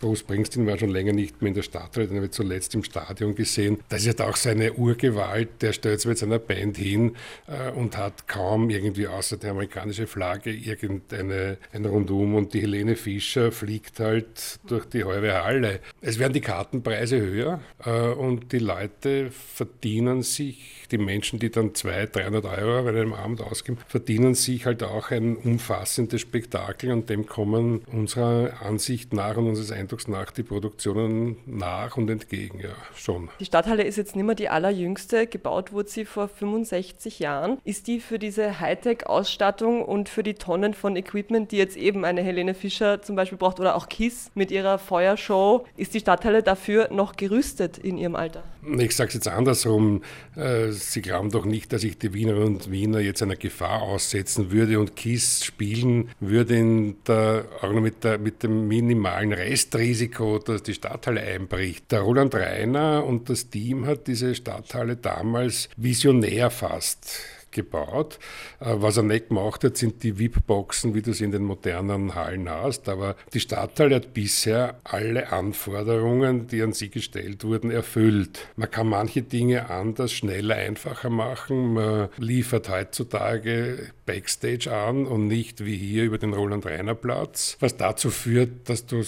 Bruce 0.00 0.20
Springsteen 0.20 0.66
war 0.66 0.78
schon 0.78 0.90
länger 0.90 1.12
nicht 1.12 1.40
mehr 1.40 1.48
in 1.48 1.54
der 1.54 1.62
Stadt, 1.62 1.96
den 1.96 2.14
habe 2.14 2.26
ich 2.26 2.32
zuletzt 2.32 2.74
im 2.74 2.84
Stadion 2.84 3.34
gesehen. 3.34 3.78
Das 3.88 4.04
ist 4.04 4.18
ja 4.18 4.28
auch 4.28 4.36
seine 4.36 4.72
Urgewalt, 4.74 5.62
der 5.62 5.72
stellt 5.72 6.00
sich 6.00 6.08
mit 6.08 6.18
seiner 6.18 6.38
Band 6.38 6.76
hin 6.76 7.16
äh, 7.46 7.70
und 7.70 7.96
hat 7.96 8.28
kaum 8.28 8.70
irgendwie 8.70 9.06
außer 9.06 9.36
der 9.36 9.52
amerikanische 9.52 10.06
Flagge 10.06 10.50
irgendeine 10.50 11.58
ein 11.72 11.84
Rundum 11.84 12.34
und 12.34 12.54
die 12.54 12.60
Helene 12.60 12.96
Fischer 12.96 13.52
fliegt 13.52 14.00
halt 14.00 14.60
durch 14.66 14.86
die 14.86 15.04
halbe 15.04 15.42
Halle. 15.42 15.80
Es 16.00 16.18
werden 16.18 16.32
die 16.32 16.40
Kartenpreise 16.40 17.20
höher 17.20 17.60
äh, 17.84 17.90
und 17.90 18.52
die 18.52 18.58
Leute 18.58 19.30
verdienen 19.30 20.22
sich, 20.22 20.83
die 20.86 20.98
Menschen, 20.98 21.38
die 21.38 21.50
dann 21.50 21.74
200, 21.74 22.16
300 22.16 22.44
Euro 22.44 22.84
bei 22.84 22.90
einem 22.90 23.14
Abend 23.14 23.40
ausgeben, 23.40 23.78
verdienen 23.88 24.34
sich 24.34 24.66
halt 24.66 24.82
auch 24.82 25.10
ein 25.10 25.36
umfassendes 25.36 26.04
umfassendes 26.04 26.20
Spektakel 26.20 26.92
und 26.92 27.10
dem 27.10 27.26
kommen 27.26 27.82
unserer 27.92 28.62
Ansicht 28.62 29.12
nach 29.12 29.36
und 29.36 29.48
unseres 29.48 29.72
Eindrucks 29.72 30.08
nach 30.08 30.30
die 30.30 30.42
Produktionen 30.42 31.36
nach 31.46 31.96
und 31.96 32.10
entgegen, 32.10 32.60
ja, 32.60 32.74
schon. 32.94 33.28
Die 33.40 33.44
Stadthalle 33.44 33.84
ist 33.84 33.96
jetzt 33.96 34.16
nicht 34.16 34.24
mehr 34.24 34.34
die 34.34 34.48
allerjüngste, 34.48 35.26
gebaut 35.26 35.72
wurde 35.72 35.88
sie 35.88 36.04
vor 36.04 36.28
65 36.28 37.18
Jahren. 37.18 37.58
Ist 37.64 37.86
die 37.86 38.00
für 38.00 38.18
diese 38.18 38.60
Hightech-Ausstattung 38.60 39.84
und 39.84 40.08
für 40.08 40.22
die 40.22 40.34
Tonnen 40.34 40.74
von 40.74 40.96
Equipment, 40.96 41.52
die 41.52 41.56
jetzt 41.56 41.76
eben 41.76 42.04
eine 42.04 42.22
Helene 42.22 42.54
Fischer 42.54 43.02
zum 43.02 43.16
Beispiel 43.16 43.38
braucht 43.38 43.60
oder 43.60 43.76
auch 43.76 43.88
KISS 43.88 44.30
mit 44.34 44.50
ihrer 44.50 44.78
Feuershow, 44.78 45.66
ist 45.76 45.94
die 45.94 46.00
Stadthalle 46.00 46.42
dafür 46.42 46.88
noch 46.90 47.16
gerüstet 47.16 47.78
in 47.78 47.98
ihrem 47.98 48.16
Alter? 48.16 48.42
Ich 48.78 48.96
sage 48.96 49.08
es 49.08 49.14
jetzt 49.14 49.28
andersrum, 49.28 50.02
äh, 50.36 50.70
Sie 50.70 51.02
glauben 51.02 51.30
doch 51.30 51.44
nicht, 51.44 51.72
dass 51.72 51.84
ich 51.84 51.98
die 51.98 52.14
Wiener 52.14 52.36
und 52.36 52.70
Wiener 52.70 53.00
jetzt 53.00 53.22
einer 53.22 53.36
Gefahr 53.36 53.82
aussetzen 53.82 54.50
würde 54.50 54.78
und 54.80 54.96
KISS 54.96 55.44
spielen 55.44 56.10
würde 56.20 56.56
in 56.56 56.96
der, 57.06 57.44
auch 57.60 57.72
noch 57.72 57.80
mit, 57.80 58.04
der, 58.04 58.18
mit 58.18 58.42
dem 58.42 58.66
minimalen 58.68 59.32
Restrisiko, 59.32 60.38
dass 60.38 60.62
die 60.62 60.74
Stadthalle 60.74 61.20
einbricht. 61.20 61.92
Der 61.92 62.00
Roland 62.00 62.34
Reiner 62.34 63.04
und 63.04 63.28
das 63.28 63.50
Team 63.50 63.86
hat 63.86 64.06
diese 64.06 64.34
Stadthalle 64.34 64.96
damals 64.96 65.68
visionär 65.76 66.50
fast 66.50 67.20
gebaut. 67.54 68.18
Äh, 68.60 68.74
was 68.76 68.98
er 68.98 69.02
nicht 69.02 69.28
gemacht 69.28 69.64
hat, 69.64 69.78
sind 69.78 70.02
die 70.02 70.18
VIP-Boxen, 70.18 70.94
wie 70.94 71.00
du 71.00 71.12
es 71.12 71.22
in 71.22 71.30
den 71.30 71.44
modernen 71.44 72.14
Hallen 72.14 72.50
hast. 72.50 72.88
Aber 72.90 73.16
die 73.32 73.40
Stadthalle 73.40 73.96
hat 73.96 74.12
bisher 74.12 74.80
alle 74.84 75.32
Anforderungen, 75.32 76.46
die 76.46 76.60
an 76.60 76.74
sie 76.74 76.90
gestellt 76.90 77.44
wurden, 77.44 77.70
erfüllt. 77.70 78.46
Man 78.56 78.70
kann 78.70 78.88
manche 78.88 79.22
Dinge 79.22 79.70
anders, 79.70 80.12
schneller, 80.12 80.56
einfacher 80.56 81.08
machen. 81.08 81.74
Man 81.74 82.08
liefert 82.18 82.68
heutzutage 82.68 83.88
Backstage 84.04 84.70
an 84.70 85.06
und 85.06 85.28
nicht 85.28 85.64
wie 85.64 85.76
hier 85.76 86.04
über 86.04 86.18
den 86.18 86.34
Roland-Reiner-Platz, 86.34 87.56
was 87.60 87.76
dazu 87.76 88.10
führt, 88.10 88.68
dass 88.68 88.84
du 88.84 89.02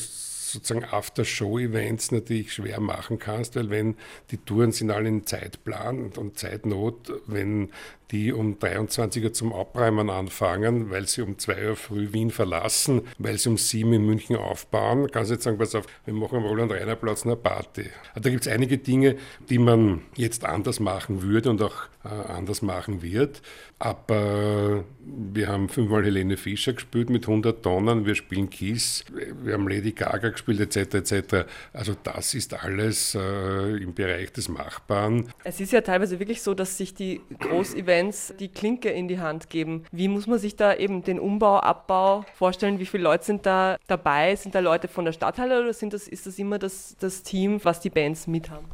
sozusagen 0.56 0.84
After-Show-Events 0.84 2.12
natürlich 2.12 2.54
schwer 2.54 2.80
machen 2.80 3.18
kannst, 3.18 3.56
weil 3.56 3.70
wenn 3.70 3.96
die 4.30 4.38
Touren 4.38 4.72
sind 4.72 4.90
alle 4.90 5.08
in 5.08 5.26
Zeitplan 5.26 6.12
und 6.16 6.38
Zeitnot, 6.38 7.12
wenn 7.26 7.70
die 8.10 8.32
um 8.32 8.58
23 8.58 9.24
Uhr 9.24 9.32
zum 9.32 9.52
Abräumen 9.52 10.10
anfangen, 10.10 10.90
weil 10.90 11.06
sie 11.08 11.22
um 11.22 11.38
2 11.38 11.68
Uhr 11.70 11.76
früh 11.76 12.12
Wien 12.12 12.30
verlassen, 12.30 13.02
weil 13.18 13.38
sie 13.38 13.48
um 13.48 13.56
7 13.56 13.88
Uhr 13.88 13.96
in 13.96 14.06
München 14.06 14.36
aufbauen. 14.36 15.10
Kannst 15.10 15.30
jetzt 15.30 15.44
sagen, 15.44 15.58
pass 15.58 15.74
auf, 15.74 15.86
wir 16.04 16.14
machen 16.14 16.38
am 16.38 16.44
Roland-Reiner-Platz 16.44 17.24
eine 17.24 17.36
Party. 17.36 17.86
Da 18.14 18.30
gibt 18.30 18.46
es 18.46 18.52
einige 18.52 18.78
Dinge, 18.78 19.16
die 19.48 19.58
man 19.58 20.02
jetzt 20.14 20.44
anders 20.44 20.80
machen 20.80 21.22
würde 21.22 21.50
und 21.50 21.62
auch 21.62 21.88
äh, 22.04 22.08
anders 22.08 22.62
machen 22.62 23.02
wird. 23.02 23.42
Aber 23.78 24.84
wir 25.04 25.48
haben 25.48 25.68
fünfmal 25.68 26.04
Helene 26.04 26.36
Fischer 26.36 26.72
gespielt 26.72 27.10
mit 27.10 27.26
100 27.26 27.62
Tonnen, 27.62 28.06
wir 28.06 28.14
spielen 28.14 28.48
Kiss, 28.48 29.04
wir 29.42 29.54
haben 29.54 29.68
Lady 29.68 29.92
Gaga 29.92 30.30
gespielt 30.30 30.60
etc. 30.60 30.94
etc. 30.94 31.46
Also 31.72 31.94
das 32.02 32.34
ist 32.34 32.54
alles 32.54 33.14
äh, 33.14 33.76
im 33.76 33.92
Bereich 33.92 34.32
des 34.32 34.48
Machbaren. 34.48 35.28
Es 35.44 35.60
ist 35.60 35.72
ja 35.72 35.82
teilweise 35.82 36.18
wirklich 36.18 36.40
so, 36.40 36.54
dass 36.54 36.78
sich 36.78 36.94
die 36.94 37.20
Großevents 37.38 37.95
Fans 37.96 38.34
die 38.38 38.48
Klinke 38.48 38.90
in 38.90 39.08
die 39.08 39.20
Hand 39.20 39.48
geben. 39.48 39.84
Wie 39.90 40.08
muss 40.08 40.26
man 40.26 40.38
sich 40.38 40.56
da 40.56 40.74
eben 40.74 41.02
den 41.02 41.18
Umbau, 41.18 41.58
Abbau 41.58 42.24
vorstellen? 42.34 42.78
Wie 42.78 42.86
viele 42.86 43.04
Leute 43.04 43.24
sind 43.24 43.46
da 43.46 43.76
dabei? 43.86 44.36
Sind 44.36 44.54
da 44.54 44.60
Leute 44.60 44.88
von 44.88 45.04
der 45.04 45.12
Stadthalle 45.12 45.60
oder 45.60 45.72
sind 45.72 45.92
das, 45.92 46.06
ist 46.08 46.26
das 46.26 46.38
immer 46.38 46.58
das, 46.58 46.96
das 47.00 47.22
Team, 47.22 47.60
was 47.64 47.80
die 47.80 47.90
Bands 47.90 48.26
mit 48.26 48.50
haben? 48.50 48.66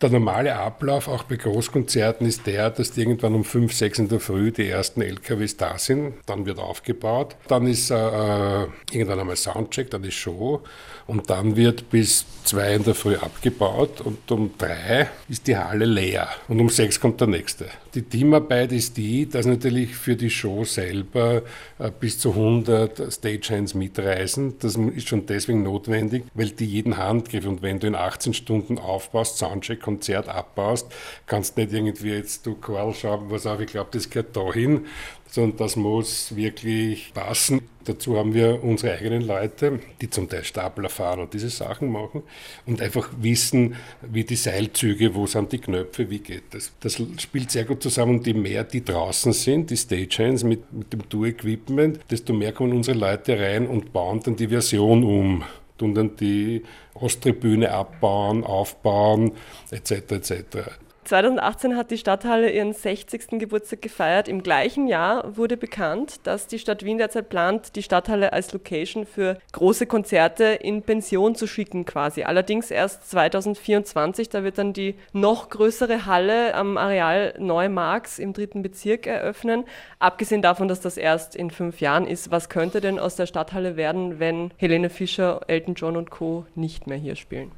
Der 0.00 0.10
normale 0.10 0.54
Ablauf 0.54 1.08
auch 1.08 1.24
bei 1.24 1.34
Großkonzerten 1.34 2.24
ist 2.24 2.46
der, 2.46 2.70
dass 2.70 2.96
irgendwann 2.96 3.34
um 3.34 3.42
5, 3.42 3.72
6 3.72 3.98
in 3.98 4.08
der 4.08 4.20
Früh 4.20 4.52
die 4.52 4.68
ersten 4.68 5.02
LKWs 5.02 5.56
da 5.56 5.76
sind, 5.76 6.14
dann 6.26 6.46
wird 6.46 6.60
aufgebaut, 6.60 7.34
dann 7.48 7.66
ist 7.66 7.90
äh, 7.90 7.96
äh, 7.96 8.66
irgendwann 8.92 9.18
einmal 9.18 9.34
Soundcheck, 9.34 9.90
dann 9.90 10.04
ist 10.04 10.14
Show 10.14 10.62
und 11.08 11.28
dann 11.30 11.56
wird 11.56 11.90
bis 11.90 12.26
2 12.44 12.74
in 12.76 12.84
der 12.84 12.94
Früh 12.94 13.16
abgebaut 13.16 14.00
und 14.00 14.30
um 14.30 14.52
3 14.56 15.08
ist 15.28 15.48
die 15.48 15.56
Halle 15.56 15.86
leer 15.86 16.28
und 16.46 16.60
um 16.60 16.68
6 16.68 17.00
kommt 17.00 17.20
der 17.20 17.26
nächste. 17.26 17.66
Die 17.94 18.02
Teamarbeit 18.02 18.70
ist 18.70 18.96
die, 18.98 19.28
dass 19.28 19.46
natürlich 19.46 19.96
für 19.96 20.14
die 20.14 20.30
Show 20.30 20.64
selber 20.64 21.42
äh, 21.78 21.90
bis 21.90 22.20
zu 22.20 22.30
100 22.30 23.12
Stagehands 23.12 23.74
mitreisen. 23.74 24.54
Das 24.60 24.76
ist 24.76 25.08
schon 25.08 25.26
deswegen 25.26 25.64
notwendig, 25.64 26.24
weil 26.34 26.50
die 26.50 26.66
jeden 26.66 26.98
Handgriff 26.98 27.46
und 27.46 27.62
wenn 27.62 27.80
du 27.80 27.88
in 27.88 27.96
18 27.96 28.34
Stunden 28.34 28.78
aufbaust, 28.78 29.38
Soundcheck, 29.38 29.80
Konzert 29.88 30.28
abbaust, 30.28 30.86
kannst 31.24 31.56
nicht 31.56 31.72
irgendwie 31.72 32.10
jetzt 32.10 32.44
du 32.44 32.56
Karl 32.56 32.92
schauen, 32.92 33.30
was 33.30 33.46
auf, 33.46 33.58
ich 33.58 33.68
glaube, 33.68 33.88
das 33.90 34.10
gehört 34.10 34.36
dahin, 34.36 34.84
sondern 35.30 35.56
das 35.56 35.76
muss 35.76 36.36
wirklich 36.36 37.12
passen. 37.14 37.62
Dazu 37.86 38.18
haben 38.18 38.34
wir 38.34 38.62
unsere 38.62 38.98
eigenen 38.98 39.22
Leute, 39.22 39.80
die 40.02 40.10
zum 40.10 40.28
Teil 40.28 40.44
Stapler 40.44 40.90
fahren 40.90 41.20
und 41.20 41.32
diese 41.32 41.48
Sachen 41.48 41.90
machen 41.90 42.22
und 42.66 42.82
einfach 42.82 43.08
wissen, 43.18 43.76
wie 44.02 44.24
die 44.24 44.36
Seilzüge, 44.36 45.14
wo 45.14 45.26
sind 45.26 45.52
die 45.52 45.58
Knöpfe, 45.58 46.10
wie 46.10 46.18
geht 46.18 46.52
das. 46.52 46.70
Das 46.80 47.00
spielt 47.16 47.50
sehr 47.50 47.64
gut 47.64 47.82
zusammen 47.82 48.18
und 48.18 48.26
je 48.26 48.34
mehr 48.34 48.64
die 48.64 48.84
draußen 48.84 49.32
sind, 49.32 49.70
die 49.70 49.76
Stagehands 49.78 50.44
mit, 50.44 50.70
mit 50.70 50.92
dem 50.92 51.08
Tour-Equipment, 51.08 52.00
desto 52.10 52.34
mehr 52.34 52.52
kommen 52.52 52.74
unsere 52.74 52.98
Leute 52.98 53.40
rein 53.40 53.66
und 53.66 53.94
bauen 53.94 54.20
dann 54.22 54.36
die 54.36 54.48
Version 54.48 55.02
um 55.02 55.44
tun 55.78 55.94
dann 55.94 56.16
die 56.16 56.62
Osttribüne 56.94 57.70
abbauen, 57.72 58.44
aufbauen, 58.44 59.32
etc. 59.70 59.90
etc. 60.12 60.78
2018 61.08 61.74
hat 61.74 61.90
die 61.90 61.96
Stadthalle 61.96 62.50
ihren 62.50 62.74
60. 62.74 63.38
Geburtstag 63.38 63.80
gefeiert. 63.80 64.28
Im 64.28 64.42
gleichen 64.42 64.88
Jahr 64.88 65.38
wurde 65.38 65.56
bekannt, 65.56 66.20
dass 66.24 66.48
die 66.48 66.58
Stadt 66.58 66.84
Wien 66.84 66.98
derzeit 66.98 67.30
plant, 67.30 67.76
die 67.76 67.82
Stadthalle 67.82 68.34
als 68.34 68.52
Location 68.52 69.06
für 69.06 69.38
große 69.52 69.86
Konzerte 69.86 70.44
in 70.44 70.82
Pension 70.82 71.34
zu 71.34 71.46
schicken 71.46 71.86
quasi. 71.86 72.24
Allerdings 72.24 72.70
erst 72.70 73.08
2024, 73.08 74.28
da 74.28 74.44
wird 74.44 74.58
dann 74.58 74.74
die 74.74 74.96
noch 75.14 75.48
größere 75.48 76.04
Halle 76.04 76.54
am 76.54 76.76
Areal 76.76 77.32
Neumarks 77.38 78.18
im 78.18 78.34
dritten 78.34 78.60
Bezirk 78.60 79.06
eröffnen. 79.06 79.64
Abgesehen 79.98 80.42
davon, 80.42 80.68
dass 80.68 80.80
das 80.80 80.98
erst 80.98 81.34
in 81.34 81.50
fünf 81.50 81.80
Jahren 81.80 82.06
ist, 82.06 82.30
was 82.30 82.50
könnte 82.50 82.82
denn 82.82 82.98
aus 82.98 83.16
der 83.16 83.24
Stadthalle 83.24 83.78
werden, 83.78 84.18
wenn 84.18 84.50
Helene 84.58 84.90
Fischer, 84.90 85.40
Elton 85.46 85.72
John 85.72 85.96
und 85.96 86.10
Co. 86.10 86.44
nicht 86.54 86.86
mehr 86.86 86.98
hier 86.98 87.16
spielen? 87.16 87.50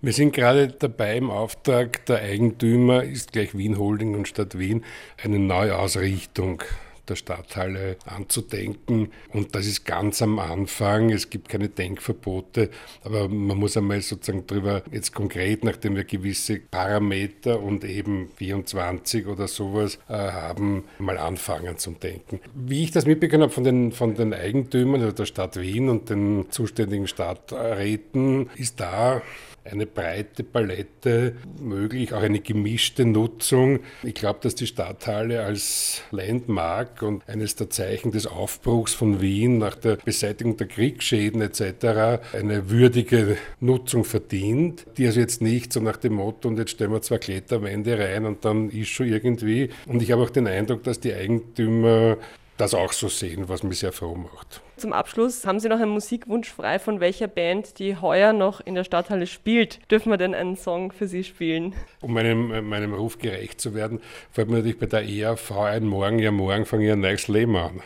Wir 0.00 0.12
sind 0.12 0.32
gerade 0.32 0.68
dabei 0.68 1.16
im 1.16 1.28
Auftrag 1.28 2.06
der 2.06 2.18
Eigentümer, 2.22 3.02
ist 3.02 3.32
gleich 3.32 3.58
Wien 3.58 3.78
Holding 3.78 4.14
und 4.14 4.28
Stadt 4.28 4.56
Wien, 4.56 4.84
eine 5.20 5.40
Neuausrichtung 5.40 6.62
der 7.08 7.16
Stadthalle 7.16 7.96
anzudenken. 8.04 9.10
Und 9.32 9.56
das 9.56 9.66
ist 9.66 9.84
ganz 9.84 10.22
am 10.22 10.38
Anfang. 10.38 11.10
Es 11.10 11.30
gibt 11.30 11.48
keine 11.48 11.68
Denkverbote, 11.68 12.70
aber 13.02 13.28
man 13.28 13.58
muss 13.58 13.76
einmal 13.76 14.00
sozusagen 14.00 14.46
darüber 14.46 14.84
jetzt 14.92 15.14
konkret, 15.14 15.64
nachdem 15.64 15.96
wir 15.96 16.04
gewisse 16.04 16.60
Parameter 16.60 17.60
und 17.60 17.82
eben 17.82 18.30
24 18.36 19.26
oder 19.26 19.48
sowas 19.48 19.98
äh, 20.08 20.12
haben, 20.12 20.84
mal 21.00 21.18
anfangen 21.18 21.76
zu 21.76 21.90
denken. 21.90 22.38
Wie 22.54 22.84
ich 22.84 22.92
das 22.92 23.04
mitbekommen 23.04 23.42
habe 23.42 23.52
von 23.52 23.64
den, 23.64 23.90
von 23.90 24.14
den 24.14 24.32
Eigentümern 24.32 25.00
also 25.00 25.12
der 25.12 25.26
Stadt 25.26 25.56
Wien 25.60 25.88
und 25.88 26.08
den 26.08 26.46
zuständigen 26.50 27.08
Stadträten, 27.08 28.48
ist 28.56 28.78
da 28.78 29.22
eine 29.70 29.86
breite 29.86 30.44
Palette 30.44 31.34
möglich, 31.60 32.12
auch 32.12 32.22
eine 32.22 32.40
gemischte 32.40 33.04
Nutzung. 33.04 33.80
Ich 34.02 34.14
glaube, 34.14 34.40
dass 34.42 34.54
die 34.54 34.66
Stadthalle 34.66 35.42
als 35.44 36.02
Landmark 36.10 37.02
und 37.02 37.28
eines 37.28 37.56
der 37.56 37.70
Zeichen 37.70 38.12
des 38.12 38.26
Aufbruchs 38.26 38.94
von 38.94 39.20
Wien 39.20 39.58
nach 39.58 39.74
der 39.74 39.96
Beseitigung 39.96 40.56
der 40.56 40.68
Kriegsschäden 40.68 41.40
etc. 41.40 42.22
eine 42.32 42.70
würdige 42.70 43.36
Nutzung 43.60 44.04
verdient, 44.04 44.86
die 44.96 45.06
also 45.06 45.20
jetzt 45.20 45.42
nicht 45.42 45.72
so 45.72 45.80
nach 45.80 45.96
dem 45.96 46.14
Motto, 46.14 46.48
und 46.48 46.58
jetzt 46.58 46.72
stellen 46.72 46.92
wir 46.92 47.02
zwei 47.02 47.18
Kletterwände 47.18 47.98
rein 47.98 48.24
und 48.24 48.44
dann 48.44 48.70
ist 48.70 48.88
schon 48.88 49.06
irgendwie. 49.06 49.70
Und 49.86 50.02
ich 50.02 50.12
habe 50.12 50.22
auch 50.22 50.30
den 50.30 50.46
Eindruck, 50.46 50.82
dass 50.84 51.00
die 51.00 51.12
Eigentümer 51.12 52.16
das 52.56 52.74
auch 52.74 52.92
so 52.92 53.08
sehen, 53.08 53.48
was 53.48 53.62
mich 53.62 53.78
sehr 53.78 53.92
froh 53.92 54.14
macht. 54.14 54.60
Zum 54.78 54.92
Abschluss 54.92 55.44
haben 55.44 55.58
Sie 55.58 55.68
noch 55.68 55.80
einen 55.80 55.90
Musikwunsch 55.90 56.48
frei, 56.48 56.78
von 56.78 57.00
welcher 57.00 57.26
Band, 57.26 57.80
die 57.80 57.96
heuer 57.96 58.32
noch 58.32 58.60
in 58.60 58.76
der 58.76 58.84
Stadthalle 58.84 59.26
spielt. 59.26 59.80
Dürfen 59.90 60.10
wir 60.10 60.18
denn 60.18 60.34
einen 60.34 60.56
Song 60.56 60.92
für 60.92 61.08
Sie 61.08 61.24
spielen? 61.24 61.74
Um 62.00 62.12
meinem, 62.12 62.68
meinem 62.68 62.94
Ruf 62.94 63.18
gerecht 63.18 63.60
zu 63.60 63.74
werden, 63.74 64.00
fällt 64.30 64.48
mir 64.48 64.56
natürlich 64.56 64.78
bei 64.78 64.86
der 64.86 65.02
ERV 65.02 65.50
ein 65.52 65.84
Morgen, 65.84 66.20
ja 66.20 66.30
morgen 66.30 66.64
fange 66.64 66.86
ich 66.86 66.92
ein 66.92 67.00
neues 67.00 67.26
Leben 67.26 67.56
an, 67.56 67.80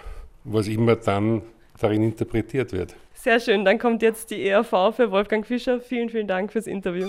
was 0.44 0.68
immer 0.68 0.96
dann 0.96 1.42
darin 1.80 2.02
interpretiert 2.02 2.72
wird. 2.72 2.94
Sehr 3.14 3.40
schön, 3.40 3.64
dann 3.64 3.78
kommt 3.78 4.02
jetzt 4.02 4.30
die 4.30 4.46
ERV 4.46 4.94
für 4.94 5.10
Wolfgang 5.10 5.46
Fischer. 5.46 5.80
Vielen, 5.80 6.10
vielen 6.10 6.26
Dank 6.26 6.52
fürs 6.52 6.66
Interview. 6.66 7.08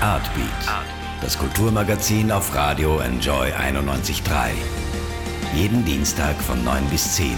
Artbeat, 0.00 0.46
das 1.20 1.38
Kulturmagazin 1.38 2.32
auf 2.32 2.54
Radio 2.54 3.00
Enjoy 3.00 3.48
91.3. 3.48 4.50
Jeden 5.54 5.84
Dienstag 5.84 6.36
von 6.36 6.62
9 6.64 6.84
bis 6.86 7.16
10. 7.16 7.34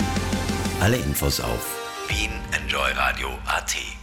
Alle 0.81 0.97
Infos 0.97 1.41
auf 1.41 1.67
wienenjoyradio.at. 2.09 3.98